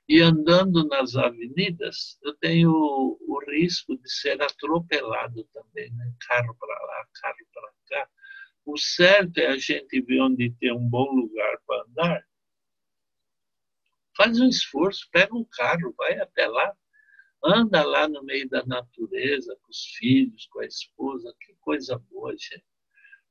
E 0.09 0.21
andando 0.21 0.85
nas 0.89 1.15
avenidas, 1.15 2.17
eu 2.21 2.35
tenho 2.35 2.69
o 2.69 3.39
risco 3.49 3.95
de 3.97 4.11
ser 4.11 4.41
atropelado 4.41 5.45
também, 5.53 5.89
né? 5.93 6.13
carro 6.27 6.53
para 6.59 6.85
lá, 6.85 7.05
carro. 7.21 7.37
O 8.65 8.77
certo 8.77 9.39
é 9.39 9.47
a 9.47 9.57
gente 9.57 10.01
ver 10.01 10.21
onde 10.21 10.51
tem 10.51 10.71
um 10.71 10.87
bom 10.87 11.11
lugar 11.11 11.59
para 11.65 11.83
andar. 11.83 12.27
Faz 14.15 14.39
um 14.39 14.47
esforço, 14.47 15.09
pega 15.11 15.35
um 15.35 15.45
carro, 15.45 15.93
vai 15.97 16.19
até 16.19 16.47
lá, 16.47 16.75
anda 17.43 17.83
lá 17.83 18.07
no 18.07 18.23
meio 18.23 18.47
da 18.47 18.63
natureza, 18.65 19.57
com 19.61 19.71
os 19.71 19.85
filhos, 19.97 20.45
com 20.47 20.59
a 20.59 20.65
esposa, 20.65 21.35
que 21.39 21.55
coisa 21.59 21.97
boa, 22.11 22.31
gente. 22.33 22.63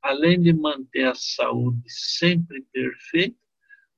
Além 0.01 0.41
de 0.41 0.51
manter 0.51 1.05
a 1.07 1.15
saúde 1.15 1.83
sempre 1.87 2.63
perfeita, 2.73 3.39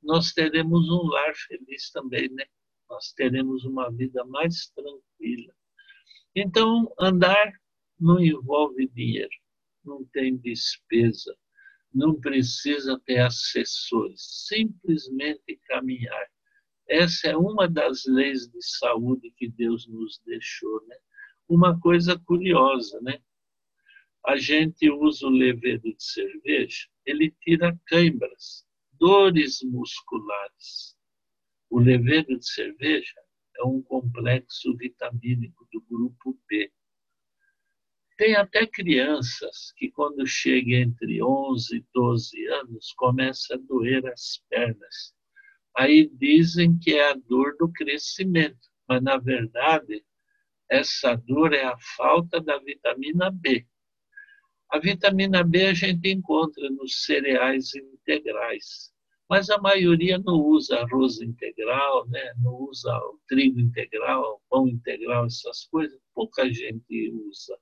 nós 0.01 0.33
teremos 0.33 0.87
um 0.89 1.07
lar 1.07 1.33
feliz 1.33 1.89
também, 1.91 2.29
né? 2.29 2.45
Nós 2.89 3.11
teremos 3.13 3.63
uma 3.63 3.89
vida 3.89 4.23
mais 4.25 4.67
tranquila. 4.69 5.55
Então, 6.35 6.93
andar 6.99 7.53
não 7.99 8.19
envolve 8.19 8.87
dinheiro 8.89 9.42
não 9.83 10.03
tem 10.05 10.37
despesa, 10.37 11.35
não 11.93 12.19
precisa 12.19 12.99
ter 13.05 13.19
assessores, 13.19 14.45
simplesmente 14.47 15.59
caminhar. 15.67 16.27
Essa 16.89 17.29
é 17.29 17.37
uma 17.37 17.67
das 17.67 18.05
leis 18.05 18.47
de 18.47 18.61
saúde 18.61 19.31
que 19.37 19.47
Deus 19.49 19.87
nos 19.87 20.19
deixou, 20.25 20.85
né? 20.87 20.95
Uma 21.47 21.79
coisa 21.79 22.19
curiosa, 22.19 22.99
né? 23.01 23.19
A 24.25 24.37
gente 24.37 24.89
usa 24.89 25.27
o 25.27 25.29
levedo 25.29 25.93
de 25.93 26.03
cerveja, 26.03 26.87
ele 27.05 27.31
tira 27.41 27.77
câimbras, 27.87 28.65
dores 28.93 29.61
musculares. 29.63 30.95
O 31.69 31.79
levedo 31.79 32.37
de 32.37 32.47
cerveja 32.47 33.19
é 33.57 33.63
um 33.63 33.81
complexo 33.81 34.75
vitamínico 34.77 35.67
do 35.71 35.81
grupo 35.81 36.39
B. 36.47 36.71
Tem 38.17 38.35
até 38.35 38.65
crianças 38.65 39.73
que, 39.75 39.89
quando 39.91 40.25
chegam 40.25 40.73
entre 40.73 41.21
11 41.23 41.77
e 41.77 41.85
12 41.93 42.47
anos, 42.47 42.93
começa 42.93 43.55
a 43.55 43.57
doer 43.57 44.05
as 44.07 44.41
pernas. 44.49 45.13
Aí 45.75 46.09
dizem 46.13 46.77
que 46.77 46.93
é 46.93 47.09
a 47.09 47.13
dor 47.13 47.55
do 47.57 47.71
crescimento, 47.71 48.69
mas, 48.87 49.01
na 49.01 49.17
verdade, 49.17 50.03
essa 50.69 51.15
dor 51.15 51.53
é 51.53 51.63
a 51.63 51.77
falta 51.97 52.39
da 52.39 52.59
vitamina 52.59 53.31
B. 53.31 53.65
A 54.69 54.79
vitamina 54.79 55.43
B 55.43 55.67
a 55.67 55.73
gente 55.73 56.09
encontra 56.09 56.69
nos 56.69 57.03
cereais 57.03 57.73
integrais 57.75 58.93
mas 59.33 59.49
a 59.49 59.57
maioria 59.57 60.19
não 60.19 60.35
usa 60.35 60.79
arroz 60.81 61.19
integral, 61.19 62.07
né? 62.07 62.33
não 62.41 62.53
usa 62.69 62.95
o 62.95 63.19
trigo 63.27 63.59
integral, 63.59 64.35
o 64.35 64.41
pão 64.47 64.67
integral, 64.67 65.25
essas 65.25 65.65
coisas, 65.71 65.99
pouca 66.13 66.47
gente 66.53 67.09
usa. 67.09 67.57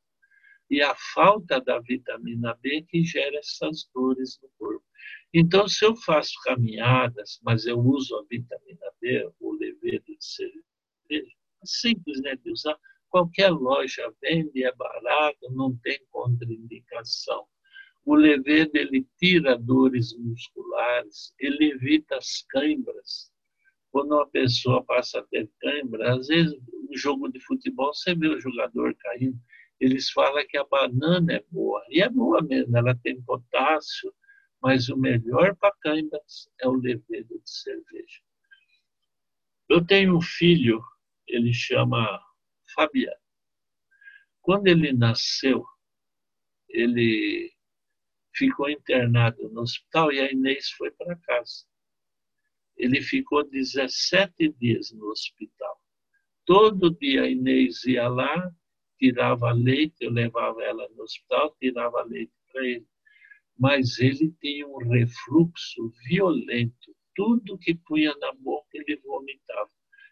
E 0.71 0.81
a 0.81 0.95
falta 1.13 1.59
da 1.59 1.79
vitamina 1.79 2.57
B 2.61 2.83
que 2.87 3.03
gera 3.03 3.37
essas 3.37 3.89
dores 3.93 4.39
no 4.41 4.49
corpo. 4.57 4.85
Então, 5.33 5.67
se 5.67 5.85
eu 5.85 5.95
faço 5.97 6.33
caminhadas, 6.45 7.39
mas 7.43 7.65
eu 7.65 7.77
uso 7.77 8.15
a 8.15 8.23
vitamina 8.29 8.87
B, 9.01 9.29
o 9.41 9.51
levedo 9.51 10.05
de 10.05 10.17
cerveja, 10.19 10.63
é 11.11 11.65
simples 11.65 12.21
né, 12.21 12.37
de 12.37 12.51
usar, 12.51 12.77
qualquer 13.09 13.49
loja 13.49 14.13
vende, 14.21 14.63
é 14.63 14.73
barato, 14.73 15.51
não 15.51 15.75
tem 15.77 15.99
contraindicação. 16.09 17.45
O 18.05 18.15
levedo 18.15 18.71
ele 18.75 19.05
tira 19.19 19.57
dores 19.57 20.17
musculares, 20.17 21.33
ele 21.37 21.71
evita 21.71 22.15
as 22.15 22.45
câimbras. 22.49 23.29
Quando 23.91 24.13
uma 24.13 24.27
pessoa 24.27 24.83
passa 24.85 25.19
a 25.19 25.23
ter 25.23 25.49
câimbra, 25.59 26.15
às 26.15 26.27
vezes 26.27 26.57
no 26.89 26.97
jogo 26.97 27.29
de 27.29 27.41
futebol 27.41 27.93
você 27.93 28.15
vê 28.15 28.29
o 28.29 28.39
jogador 28.39 28.95
caindo, 28.95 29.37
eles 29.81 30.11
falam 30.11 30.45
que 30.47 30.57
a 30.57 30.63
banana 30.63 31.33
é 31.33 31.43
boa, 31.49 31.83
e 31.89 32.03
é 32.03 32.07
boa 32.07 32.39
mesmo, 32.43 32.77
ela 32.77 32.95
tem 33.01 33.19
potássio, 33.23 34.13
mas 34.61 34.89
o 34.89 34.95
melhor 34.95 35.55
para 35.55 35.75
câimbras 35.81 36.47
é 36.61 36.67
o 36.67 36.73
levedo 36.73 37.41
de 37.43 37.49
cerveja. 37.49 38.21
Eu 39.67 39.83
tenho 39.83 40.15
um 40.15 40.21
filho, 40.21 40.83
ele 41.27 41.51
chama 41.51 42.21
Fabiano. 42.75 43.17
Quando 44.41 44.67
ele 44.67 44.93
nasceu, 44.93 45.65
ele 46.69 47.51
ficou 48.35 48.69
internado 48.69 49.49
no 49.49 49.61
hospital 49.61 50.11
e 50.11 50.19
a 50.19 50.31
Inês 50.31 50.69
foi 50.71 50.91
para 50.91 51.15
casa. 51.15 51.65
Ele 52.77 53.01
ficou 53.01 53.43
17 53.49 54.49
dias 54.59 54.91
no 54.91 55.07
hospital. 55.07 55.81
Todo 56.45 56.95
dia 56.97 57.23
a 57.23 57.27
Inês 57.27 57.83
ia 57.85 58.07
lá, 58.07 58.51
tirava 59.01 59.51
leite, 59.51 59.95
eu 60.01 60.11
levava 60.11 60.61
ela 60.63 60.87
no 60.95 61.01
hospital, 61.01 61.55
tirava 61.59 62.03
leite 62.03 62.31
para 62.53 62.63
ele. 62.63 62.85
Mas 63.57 63.97
ele 63.97 64.31
tinha 64.39 64.67
um 64.67 64.77
refluxo 64.77 65.91
violento. 66.07 66.95
Tudo 67.15 67.57
que 67.57 67.73
punha 67.73 68.15
na 68.19 68.31
boca 68.33 68.69
ele 68.73 68.95
vomitava. 68.97 69.71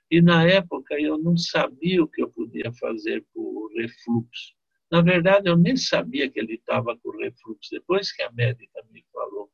E 0.10 0.22
na 0.22 0.44
época 0.44 1.00
eu 1.00 1.20
não 1.20 1.38
sabia 1.38 2.04
o 2.04 2.08
que 2.08 2.24
eu 2.24 2.32
podia 2.32 2.74
fazer 2.74 3.24
por 3.32 3.72
refluxo. 3.76 4.56
Na 4.92 5.02
verdade, 5.02 5.48
eu 5.48 5.56
nem 5.56 5.78
sabia 5.78 6.28
que 6.32 6.40
ele 6.40 6.56
estava 6.56 6.98
com 6.98 7.12
refluxo, 7.18 7.70
depois 7.72 8.12
que 8.12 8.24
a 8.24 8.32
médica 8.32 8.84
me 8.92 9.06
falou. 9.14 9.52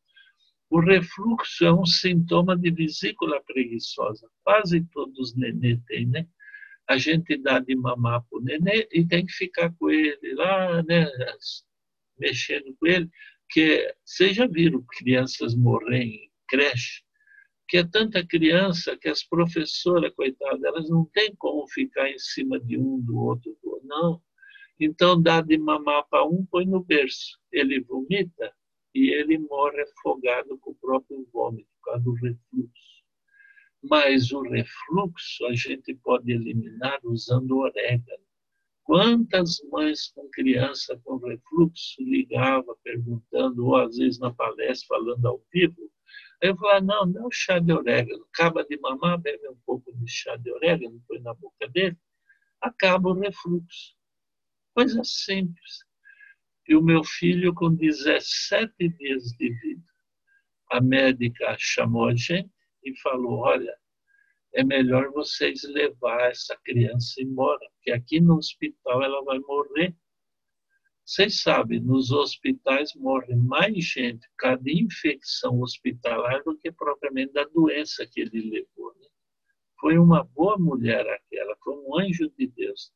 O 0.70 0.80
refluxo 0.80 1.66
é 1.66 1.74
um 1.74 1.86
sintoma 1.86 2.58
de 2.58 2.72
vesícula 2.72 3.44
preguiçosa. 3.44 4.30
Quase 4.46 4.82
todos 4.94 5.20
os 5.20 5.36
nenê 5.36 5.78
têm, 5.88 6.08
né? 6.08 6.26
A 6.88 6.98
gente 6.98 7.38
dá 7.38 7.60
de 7.60 7.76
mamar 7.76 8.24
para 8.30 8.40
o 8.40 8.42
nenê 8.42 8.88
e 8.92 9.06
tem 9.06 9.26
que 9.26 9.34
ficar 9.34 9.74
com 9.78 9.90
ele 9.90 10.34
lá, 10.36 10.84
né? 10.84 11.08
Mexendo 12.18 12.76
com 12.80 12.88
ele. 12.88 13.10
Que 13.50 13.96
vocês 14.04 14.36
já 14.36 14.48
viram 14.48 14.84
crianças 14.98 15.56
morrerem 15.56 16.26
em 16.26 16.32
creche? 16.48 17.04
Que 17.68 17.78
é 17.78 17.84
tanta 17.84 18.26
criança 18.26 18.98
que 18.98 19.10
as 19.10 19.24
professoras, 19.24 20.14
coitadas, 20.14 20.64
elas 20.64 20.90
não 20.90 21.06
têm 21.14 21.34
como 21.36 21.68
ficar 21.68 22.10
em 22.10 22.20
cima 22.20 22.60
de 22.60 22.78
um, 22.78 23.02
do 23.02 23.18
outro, 23.18 23.58
do 23.64 23.72
outro. 23.72 23.88
Não 23.88 24.22
então 24.80 25.22
dá 25.22 25.42
de 25.42 25.58
mamar 25.58 26.06
para 26.10 26.26
um, 26.26 26.46
põe 26.46 26.66
no 26.66 26.84
berço. 26.84 27.40
Ele 27.52 27.80
vomita 27.82 28.54
e 28.94 29.14
ele 29.14 29.38
morre 29.38 29.82
afogado 29.82 30.58
com 30.60 30.72
o 30.72 30.76
próprio 30.76 31.28
vômito, 31.32 31.70
por 31.80 31.92
causa 31.92 32.04
do 32.04 32.14
refluxo. 32.14 32.95
Mas 33.90 34.32
o 34.32 34.42
refluxo 34.42 35.46
a 35.46 35.54
gente 35.54 35.94
pode 35.96 36.32
eliminar 36.32 37.00
usando 37.04 37.58
orégano. 37.58 38.24
Quantas 38.84 39.62
mães 39.72 40.10
com 40.10 40.30
criança 40.30 41.00
com 41.04 41.18
refluxo 41.18 42.02
ligavam 42.02 42.76
perguntando, 42.84 43.66
ou 43.66 43.76
às 43.76 43.98
vezes 43.98 44.20
na 44.20 44.32
palestra 44.34 44.88
falando 44.88 45.26
ao 45.26 45.42
vivo, 45.52 45.92
Aí 46.44 46.50
eu 46.50 46.58
falava, 46.58 46.82
não, 46.82 47.06
não 47.06 47.32
chá 47.32 47.60
de 47.60 47.72
orégano. 47.72 48.26
Acaba 48.34 48.64
de 48.64 48.78
mamar, 48.78 49.18
bebe 49.18 49.48
um 49.50 49.58
pouco 49.66 49.92
de 49.94 50.08
chá 50.08 50.36
de 50.36 50.52
orégano, 50.52 51.02
põe 51.08 51.20
na 51.22 51.34
boca 51.34 51.68
dele, 51.70 51.98
acaba 52.62 53.10
o 53.10 53.20
refluxo. 53.20 53.96
Coisa 54.74 55.02
simples. 55.04 55.86
E 56.68 56.76
o 56.76 56.82
meu 56.82 57.04
filho, 57.04 57.54
com 57.54 57.74
17 57.74 58.90
dias 58.90 59.24
de 59.38 59.50
vida, 59.50 59.84
a 60.72 60.82
médica 60.82 61.56
chamou 61.58 62.10
a 62.10 62.16
gente 62.16 62.55
e 62.86 62.96
falou: 63.00 63.40
Olha, 63.40 63.76
é 64.54 64.64
melhor 64.64 65.12
vocês 65.12 65.64
levar 65.64 66.30
essa 66.30 66.58
criança 66.64 67.22
embora, 67.22 67.68
porque 67.76 67.92
aqui 67.92 68.22
no 68.22 68.38
hospital 68.38 69.04
ela 69.04 69.24
vai 69.24 69.40
morrer. 69.40 69.96
Vocês 71.06 71.42
sabem, 71.42 71.80
nos 71.82 72.10
hospitais 72.12 72.96
morre 72.96 73.36
mais 73.36 73.84
gente 73.84 74.28
cada 74.38 74.72
infecção 74.72 75.62
hospitalar 75.62 76.44
do 76.44 76.58
que 76.58 76.72
propriamente 76.72 77.34
da 77.34 77.44
doença 77.44 78.08
que 78.08 78.22
ele 78.22 78.50
levou. 78.50 78.96
Né? 79.00 79.08
Foi 79.80 79.98
uma 80.00 80.24
boa 80.24 80.58
mulher 80.58 81.08
aquela, 81.08 81.56
foi 81.64 81.76
um 81.76 82.00
anjo 82.00 82.32
de 82.38 82.48
Deus. 82.48 82.92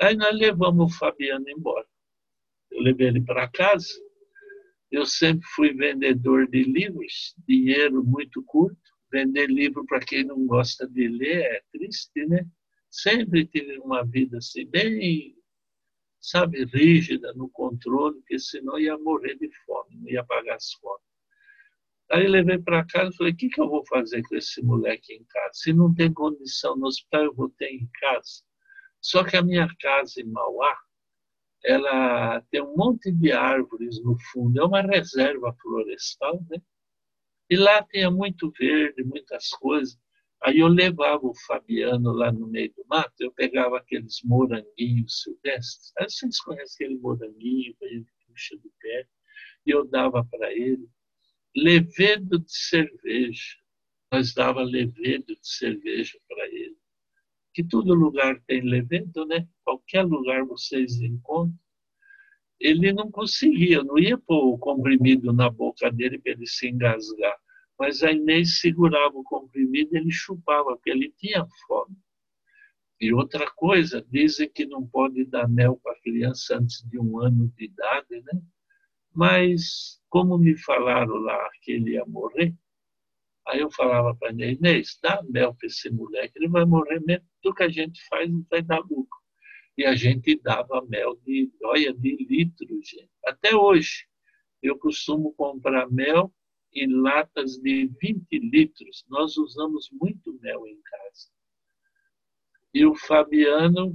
Aí 0.00 0.16
nós 0.16 0.34
levamos 0.36 0.92
o 0.92 0.98
Fabiano 0.98 1.48
embora. 1.48 1.86
Eu 2.70 2.80
levei 2.80 3.08
ele 3.08 3.20
para 3.20 3.48
casa. 3.48 3.88
Eu 4.90 5.04
sempre 5.04 5.46
fui 5.54 5.74
vendedor 5.74 6.48
de 6.48 6.62
livros, 6.62 7.34
dinheiro 7.46 8.02
muito 8.02 8.42
curto. 8.44 8.97
Vender 9.10 9.46
livro 9.48 9.84
para 9.86 10.00
quem 10.00 10.24
não 10.24 10.46
gosta 10.46 10.86
de 10.86 11.08
ler 11.08 11.44
é 11.44 11.62
triste, 11.72 12.26
né? 12.26 12.46
Sempre 12.90 13.46
tive 13.46 13.78
uma 13.78 14.04
vida 14.04 14.38
assim, 14.38 14.66
bem, 14.66 15.34
sabe, 16.20 16.64
rígida 16.64 17.32
no 17.34 17.48
controle, 17.50 18.16
porque 18.20 18.38
senão 18.38 18.78
ia 18.78 18.98
morrer 18.98 19.36
de 19.36 19.50
fome, 19.64 19.96
não 19.96 20.08
ia 20.08 20.24
pagar 20.24 20.56
as 20.56 20.74
contas. 20.74 21.08
Aí 22.10 22.26
levei 22.26 22.58
para 22.58 22.86
casa 22.86 23.10
e 23.10 23.16
falei: 23.16 23.32
o 23.32 23.36
que, 23.36 23.48
que 23.48 23.60
eu 23.60 23.68
vou 23.68 23.84
fazer 23.86 24.22
com 24.22 24.36
esse 24.36 24.62
moleque 24.62 25.12
em 25.12 25.24
casa? 25.24 25.50
Se 25.52 25.72
não 25.72 25.94
tem 25.94 26.12
condição 26.12 26.76
no 26.76 26.86
hospital, 26.86 27.24
eu 27.24 27.34
vou 27.34 27.50
ter 27.50 27.68
em 27.70 27.88
casa. 28.00 28.42
Só 29.00 29.22
que 29.24 29.36
a 29.36 29.42
minha 29.42 29.68
casa 29.80 30.20
em 30.20 30.24
Mauá, 30.24 30.76
ela 31.64 32.40
tem 32.50 32.62
um 32.62 32.74
monte 32.76 33.12
de 33.12 33.32
árvores 33.32 34.02
no 34.02 34.16
fundo, 34.32 34.58
é 34.60 34.64
uma 34.64 34.80
reserva 34.80 35.54
florestal, 35.60 36.42
né? 36.48 36.60
E 37.50 37.56
lá 37.56 37.82
tinha 37.82 38.10
muito 38.10 38.50
verde, 38.58 39.02
muitas 39.04 39.48
coisas. 39.50 39.98
Aí 40.42 40.58
eu 40.58 40.68
levava 40.68 41.26
o 41.26 41.34
Fabiano 41.46 42.12
lá 42.12 42.30
no 42.30 42.46
meio 42.46 42.72
do 42.74 42.84
mato, 42.86 43.14
eu 43.20 43.32
pegava 43.32 43.78
aqueles 43.78 44.20
moranguinhos 44.24 45.22
silvestres. 45.22 45.92
Aí 45.98 46.08
vocês 46.08 46.40
conhecem 46.40 46.86
aquele 46.86 47.00
moranguinho 47.00 47.74
que 47.78 47.88
gente 47.88 48.12
puxa 48.26 48.56
do 48.56 48.72
pé, 48.80 49.06
e 49.66 49.70
eu 49.70 49.84
dava 49.84 50.24
para 50.24 50.52
ele. 50.52 50.88
Levedo 51.56 52.38
de 52.38 52.52
cerveja. 52.52 53.56
Nós 54.12 54.32
dava 54.32 54.62
levedo 54.62 55.34
de 55.34 55.48
cerveja 55.48 56.18
para 56.28 56.46
ele 56.46 56.78
que 57.58 57.64
todo 57.64 57.92
lugar 57.92 58.40
tem 58.46 58.60
levedo, 58.60 59.26
né? 59.26 59.44
Qualquer 59.64 60.04
lugar 60.04 60.44
vocês 60.44 61.00
encontram. 61.00 61.58
Ele 62.60 62.92
não 62.92 63.10
conseguia, 63.10 63.82
não 63.82 63.98
ia 63.98 64.18
pôr 64.18 64.54
o 64.54 64.58
comprimido 64.58 65.32
na 65.32 65.48
boca 65.50 65.90
dele 65.90 66.18
para 66.18 66.32
ele 66.32 66.46
se 66.46 66.68
engasgar. 66.68 67.36
Mas 67.78 68.02
a 68.02 68.10
Inês 68.10 68.60
segurava 68.60 69.16
o 69.16 69.22
comprimido 69.22 69.96
ele 69.96 70.10
chupava, 70.10 70.74
porque 70.74 70.90
ele 70.90 71.12
tinha 71.16 71.46
fome. 71.66 71.96
E 73.00 73.12
outra 73.12 73.48
coisa, 73.52 74.04
dizem 74.10 74.50
que 74.50 74.66
não 74.66 74.84
pode 74.84 75.24
dar 75.24 75.48
mel 75.48 75.78
para 75.82 76.00
criança 76.00 76.56
antes 76.56 76.82
de 76.88 76.98
um 76.98 77.20
ano 77.20 77.52
de 77.56 77.66
idade, 77.66 78.10
né? 78.10 78.42
Mas, 79.14 80.00
como 80.08 80.36
me 80.36 80.56
falaram 80.56 81.14
lá 81.14 81.48
que 81.62 81.72
ele 81.72 81.92
ia 81.92 82.04
morrer, 82.04 82.54
Aí 83.48 83.60
eu 83.60 83.70
falava 83.70 84.14
para 84.14 84.28
a 84.28 84.32
Inês, 84.32 84.98
dá 85.02 85.22
mel 85.30 85.54
para 85.54 85.66
esse 85.66 85.90
moleque, 85.90 86.34
ele 86.36 86.48
vai 86.48 86.66
morrer 86.66 87.00
mesmo, 87.00 87.24
tudo 87.40 87.54
que 87.54 87.62
a 87.62 87.68
gente 87.68 87.98
faz 88.06 88.30
não 88.30 88.44
vai 88.50 88.60
dar 88.60 88.80
lucro. 88.80 89.17
E 89.78 89.84
a 89.84 89.94
gente 89.94 90.34
dava 90.42 90.84
mel 90.88 91.14
de, 91.24 91.52
olha, 91.62 91.94
de 91.94 92.16
litro, 92.28 92.66
gente. 92.82 93.08
Até 93.24 93.54
hoje, 93.54 94.08
eu 94.60 94.76
costumo 94.76 95.32
comprar 95.34 95.88
mel 95.88 96.34
em 96.74 96.92
latas 97.00 97.58
de 97.58 97.86
20 98.02 98.26
litros. 98.40 99.04
Nós 99.08 99.36
usamos 99.36 99.88
muito 99.92 100.36
mel 100.40 100.66
em 100.66 100.80
casa. 100.82 101.28
E 102.74 102.84
o 102.84 102.96
Fabiano, 102.96 103.94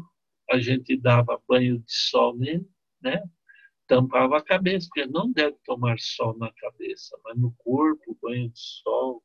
a 0.50 0.58
gente 0.58 0.96
dava 0.96 1.44
banho 1.50 1.80
de 1.80 1.94
sol 1.94 2.38
nele, 2.38 2.66
né? 3.02 3.22
Tampava 3.86 4.38
a 4.38 4.42
cabeça, 4.42 4.88
porque 4.88 5.06
não 5.06 5.34
deve 5.34 5.58
tomar 5.66 6.00
sol 6.00 6.38
na 6.38 6.50
cabeça, 6.54 7.20
mas 7.26 7.38
no 7.38 7.54
corpo, 7.58 8.18
banho 8.22 8.50
de 8.50 8.60
sol. 8.60 9.22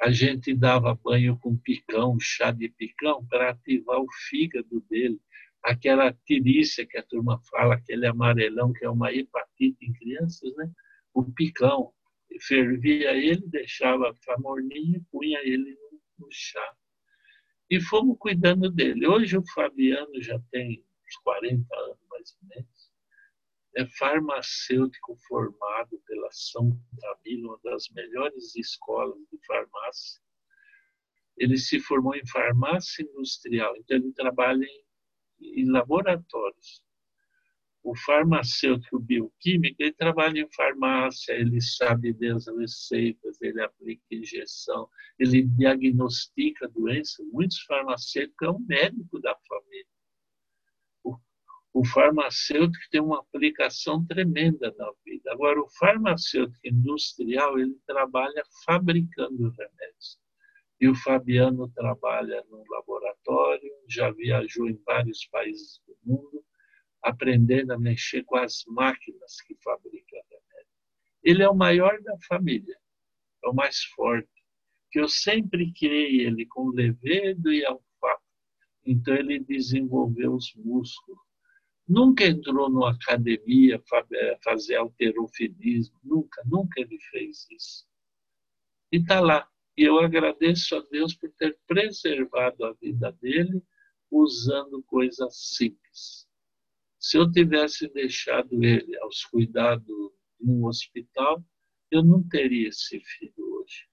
A 0.00 0.10
gente 0.10 0.52
dava 0.52 0.96
banho 0.96 1.38
com 1.38 1.56
picão, 1.56 2.18
chá 2.18 2.50
de 2.50 2.68
picão, 2.70 3.24
para 3.26 3.50
ativar 3.50 4.00
o 4.00 4.10
fígado 4.28 4.80
dele. 4.90 5.20
Aquela 5.66 6.12
tirícia 6.24 6.86
que 6.86 6.96
a 6.96 7.02
turma 7.02 7.40
fala, 7.50 7.74
aquele 7.74 8.06
amarelão 8.06 8.72
que 8.72 8.84
é 8.84 8.88
uma 8.88 9.12
hepatite 9.12 9.84
em 9.84 9.92
crianças, 9.94 10.54
né? 10.56 10.70
O 11.12 11.24
picão. 11.24 11.92
Fervia 12.46 13.12
ele, 13.12 13.48
deixava 13.48 14.14
ficar 14.14 14.38
morninho 14.38 14.98
e 14.98 15.04
punha 15.10 15.40
ele 15.42 15.76
no, 16.18 16.28
chá 16.30 16.76
e 17.70 17.80
fomos 17.80 18.16
cuidando 18.18 18.70
dele. 18.70 19.06
Hoje 19.06 19.36
o 19.36 19.46
Fabiano 19.52 20.22
já 20.22 20.38
tem 20.50 20.84
uns 21.04 21.16
40 21.24 21.76
anos, 21.76 21.98
mais 22.10 22.36
ou 22.40 22.48
menos. 22.48 22.92
É 23.74 23.86
farmacêutico 23.86 25.16
formado 25.26 26.00
pela 26.06 26.28
São 26.30 26.70
Camilo, 27.00 27.48
uma 27.48 27.60
das 27.64 27.88
melhores 27.90 28.54
escolas 28.54 29.18
de 29.32 29.38
farmácia. 29.46 30.20
Ele 31.36 31.58
se 31.58 31.80
formou 31.80 32.14
em 32.14 32.26
farmácia 32.26 33.02
industrial, 33.02 33.76
então 33.76 33.96
ele 33.96 34.12
trabalha 34.12 34.64
em, 34.64 34.85
em 35.40 35.70
laboratórios 35.70 36.86
o 37.86 37.94
farmacêutico 37.94 38.98
bioquímico, 38.98 39.76
ele 39.78 39.92
trabalha 39.92 40.40
em 40.40 40.52
farmácia, 40.52 41.32
ele 41.34 41.60
sabe 41.60 42.12
das 42.12 42.48
receitas, 42.48 43.40
ele 43.40 43.62
aplica 43.62 44.02
injeção, 44.10 44.88
ele 45.16 45.44
diagnostica 45.44 46.68
doenças. 46.68 47.24
Muitos 47.32 47.60
farmacêuticos 47.60 48.48
é 48.48 48.50
um 48.50 48.58
médico 48.58 49.20
da 49.20 49.36
família. 49.48 49.86
O, 51.04 51.16
o 51.74 51.84
farmacêutico 51.84 52.84
tem 52.90 53.00
uma 53.00 53.20
aplicação 53.20 54.04
tremenda 54.04 54.74
na 54.76 54.92
vida. 55.04 55.30
Agora, 55.30 55.60
o 55.60 55.70
farmacêutico 55.78 56.58
industrial, 56.64 57.56
ele 57.56 57.78
trabalha 57.86 58.42
fabricando 58.64 59.48
remédios. 59.50 60.18
E 60.80 60.88
o 60.88 60.94
Fabiano 60.94 61.68
trabalha 61.70 62.44
no 62.50 62.62
laboratório, 62.68 63.72
já 63.88 64.10
viajou 64.10 64.68
em 64.68 64.80
vários 64.84 65.26
países 65.26 65.80
do 65.86 65.96
mundo, 66.04 66.44
aprendendo 67.02 67.72
a 67.72 67.78
mexer 67.78 68.24
com 68.24 68.36
as 68.36 68.64
máquinas 68.66 69.40
que 69.46 69.56
fabricam 69.62 70.20
remédio. 70.28 70.72
Ele 71.22 71.42
é 71.42 71.48
o 71.48 71.54
maior 71.54 72.00
da 72.02 72.16
família, 72.28 72.76
é 73.44 73.48
o 73.48 73.54
mais 73.54 73.82
forte, 73.94 74.28
que 74.90 75.00
eu 75.00 75.08
sempre 75.08 75.72
criei 75.72 76.20
ele 76.20 76.46
com 76.46 76.70
levedo 76.70 77.52
e 77.52 77.64
alfafa. 77.64 78.22
Então 78.84 79.14
ele 79.14 79.40
desenvolveu 79.40 80.34
os 80.34 80.54
músculos. 80.56 81.20
Nunca 81.88 82.24
entrou 82.24 82.68
numa 82.68 82.92
academia 82.92 83.82
eh, 84.12 84.38
fazer 84.42 84.76
alterofilismo, 84.76 85.98
nunca, 86.02 86.42
nunca 86.44 86.80
ele 86.80 86.98
fez 87.10 87.46
isso. 87.50 87.86
E 88.92 88.98
está 88.98 89.20
lá. 89.20 89.48
E 89.76 89.82
eu 89.82 89.98
agradeço 89.98 90.74
a 90.74 90.80
Deus 90.90 91.14
por 91.14 91.30
ter 91.32 91.58
preservado 91.66 92.64
a 92.64 92.72
vida 92.72 93.12
dele 93.20 93.62
usando 94.10 94.82
coisas 94.84 95.36
simples. 95.54 96.26
Se 96.98 97.18
eu 97.18 97.30
tivesse 97.30 97.88
deixado 97.88 98.64
ele 98.64 98.98
aos 99.00 99.24
cuidados 99.24 99.86
de 100.40 100.50
um 100.50 100.64
hospital, 100.64 101.44
eu 101.90 102.02
não 102.02 102.26
teria 102.26 102.68
esse 102.68 102.98
filho 103.00 103.34
hoje. 103.36 103.86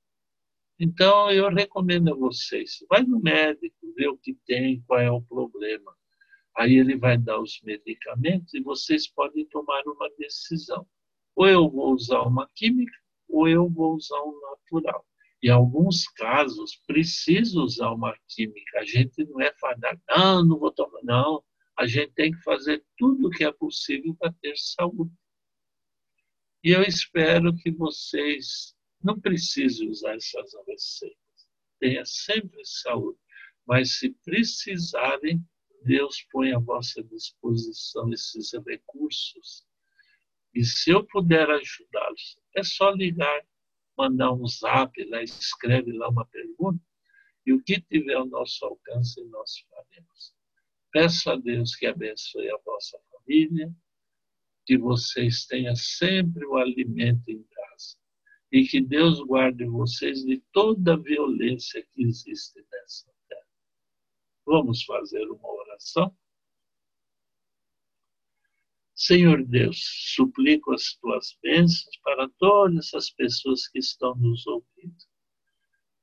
Então, 0.80 1.30
eu 1.30 1.50
recomendo 1.50 2.14
a 2.14 2.16
vocês, 2.16 2.84
vai 2.90 3.04
no 3.04 3.20
médico, 3.20 3.94
vê 3.96 4.08
o 4.08 4.18
que 4.18 4.34
tem, 4.46 4.82
qual 4.88 5.00
é 5.00 5.12
o 5.12 5.22
problema. 5.22 5.96
Aí 6.56 6.76
ele 6.76 6.96
vai 6.98 7.18
dar 7.18 7.40
os 7.40 7.62
medicamentos 7.62 8.54
e 8.54 8.62
vocês 8.62 9.08
podem 9.08 9.46
tomar 9.48 9.84
uma 9.86 10.10
decisão. 10.18 10.88
Ou 11.36 11.48
eu 11.48 11.70
vou 11.70 11.94
usar 11.94 12.22
uma 12.22 12.48
química, 12.56 12.98
ou 13.28 13.48
eu 13.48 13.70
vou 13.70 13.96
usar 13.96 14.22
um 14.22 14.40
natural. 14.42 15.06
Em 15.44 15.50
alguns 15.50 16.08
casos, 16.08 16.82
preciso 16.88 17.64
usar 17.64 17.92
uma 17.92 18.18
química. 18.30 18.80
A 18.80 18.86
gente 18.86 19.26
não 19.26 19.42
é 19.42 19.54
fadado, 19.54 20.02
não, 20.10 20.46
não 20.46 20.58
vou 20.58 20.72
tomar, 20.72 21.02
não 21.04 21.44
a 21.78 21.88
gente 21.88 22.14
tem 22.14 22.32
que 22.32 22.42
fazer 22.44 22.84
tudo 22.98 23.28
o 23.28 23.30
que 23.30 23.44
é 23.44 23.52
possível 23.52 24.16
para 24.16 24.34
ter 24.34 24.56
saúde. 24.58 25.12
E 26.64 26.70
eu 26.70 26.82
espero 26.84 27.56
que 27.56 27.72
vocês 27.72 28.76
não 29.04 29.20
precisem 29.20 29.90
usar 29.90 30.16
essas 30.16 30.52
receitas. 30.68 31.18
Tenha 31.80 32.06
sempre 32.06 32.64
saúde. 32.64 33.20
Mas 33.66 33.98
se 33.98 34.12
precisarem, 34.24 35.44
Deus 35.84 36.26
põe 36.32 36.54
à 36.54 36.60
vossa 36.60 37.04
disposição 37.04 38.12
esses 38.14 38.52
recursos. 38.66 39.66
E 40.54 40.64
se 40.64 40.92
eu 40.92 41.06
puder 41.06 41.50
ajudá-los, 41.50 42.38
é 42.56 42.64
só 42.64 42.92
ligar, 42.92 43.46
mandar 43.98 44.34
um 44.34 44.46
zap, 44.48 44.92
lá 45.06 45.22
escreve 45.22 45.92
lá 45.92 46.10
uma 46.10 46.26
pergunta, 46.26 46.84
e 47.46 47.54
o 47.54 47.62
que 47.64 47.82
tiver 47.82 48.16
ao 48.16 48.26
nosso 48.26 48.66
alcance, 48.66 49.24
nós 49.26 49.60
faremos. 49.70 50.34
Peço 50.92 51.30
a 51.32 51.36
Deus 51.36 51.76
que 51.76 51.86
abençoe 51.86 52.50
a 52.50 52.58
vossa 52.66 53.00
família, 53.12 53.74
que 54.66 54.78
vocês 54.78 55.46
tenham 55.46 55.76
sempre 55.76 56.46
o 56.46 56.56
alimento 56.56 57.30
em 57.30 57.44
casa 57.44 57.98
e 58.52 58.66
que 58.68 58.80
Deus 58.80 59.20
guarde 59.20 59.66
vocês 59.66 60.24
de 60.24 60.42
toda 60.52 60.94
a 60.94 60.98
violência 60.98 61.86
que 61.92 62.04
existe 62.04 62.64
nessa 62.72 63.12
terra. 63.28 63.48
Vamos 64.46 64.84
fazer 64.84 65.26
uma 65.26 65.52
oração? 65.52 66.16
Senhor 69.06 69.44
Deus, 69.44 69.82
suplico 70.16 70.72
as 70.72 70.96
tuas 70.96 71.38
bênçãos 71.44 71.98
para 72.06 72.30
todas 72.40 72.86
essas 72.86 73.10
pessoas 73.10 73.68
que 73.68 73.80
estão 73.80 74.16
nos 74.16 74.48
ouvindo. 74.48 74.96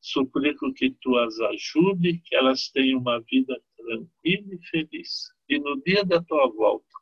Suplico 0.03 0.71
que 0.75 0.91
tu 1.01 1.17
as 1.17 1.41
ajude, 1.41 2.19
que 2.19 2.37
elas 2.37 2.69
tenham 2.69 3.01
uma 3.01 3.19
vida 3.23 3.59
tranquilo 3.75 4.53
e 4.53 4.67
feliz. 4.67 5.33
E 5.49 5.59
no 5.59 5.81
dia 5.81 6.05
da 6.05 6.23
tua 6.23 6.47
volta, 6.49 6.95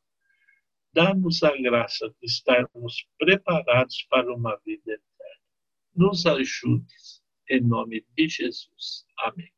dá-nos 0.95 1.43
a 1.43 1.57
graça 1.57 2.09
de 2.09 2.27
estarmos 2.27 3.05
preparados 3.19 4.01
para 4.09 4.33
uma 4.33 4.57
vida 4.65 4.93
eterna. 4.93 5.43
Nos 5.97 6.27
ajudes, 6.27 7.25
em 7.51 7.61
nome 7.61 8.07
de 8.17 8.29
Jesus. 8.29 9.05
Amém. 9.19 9.58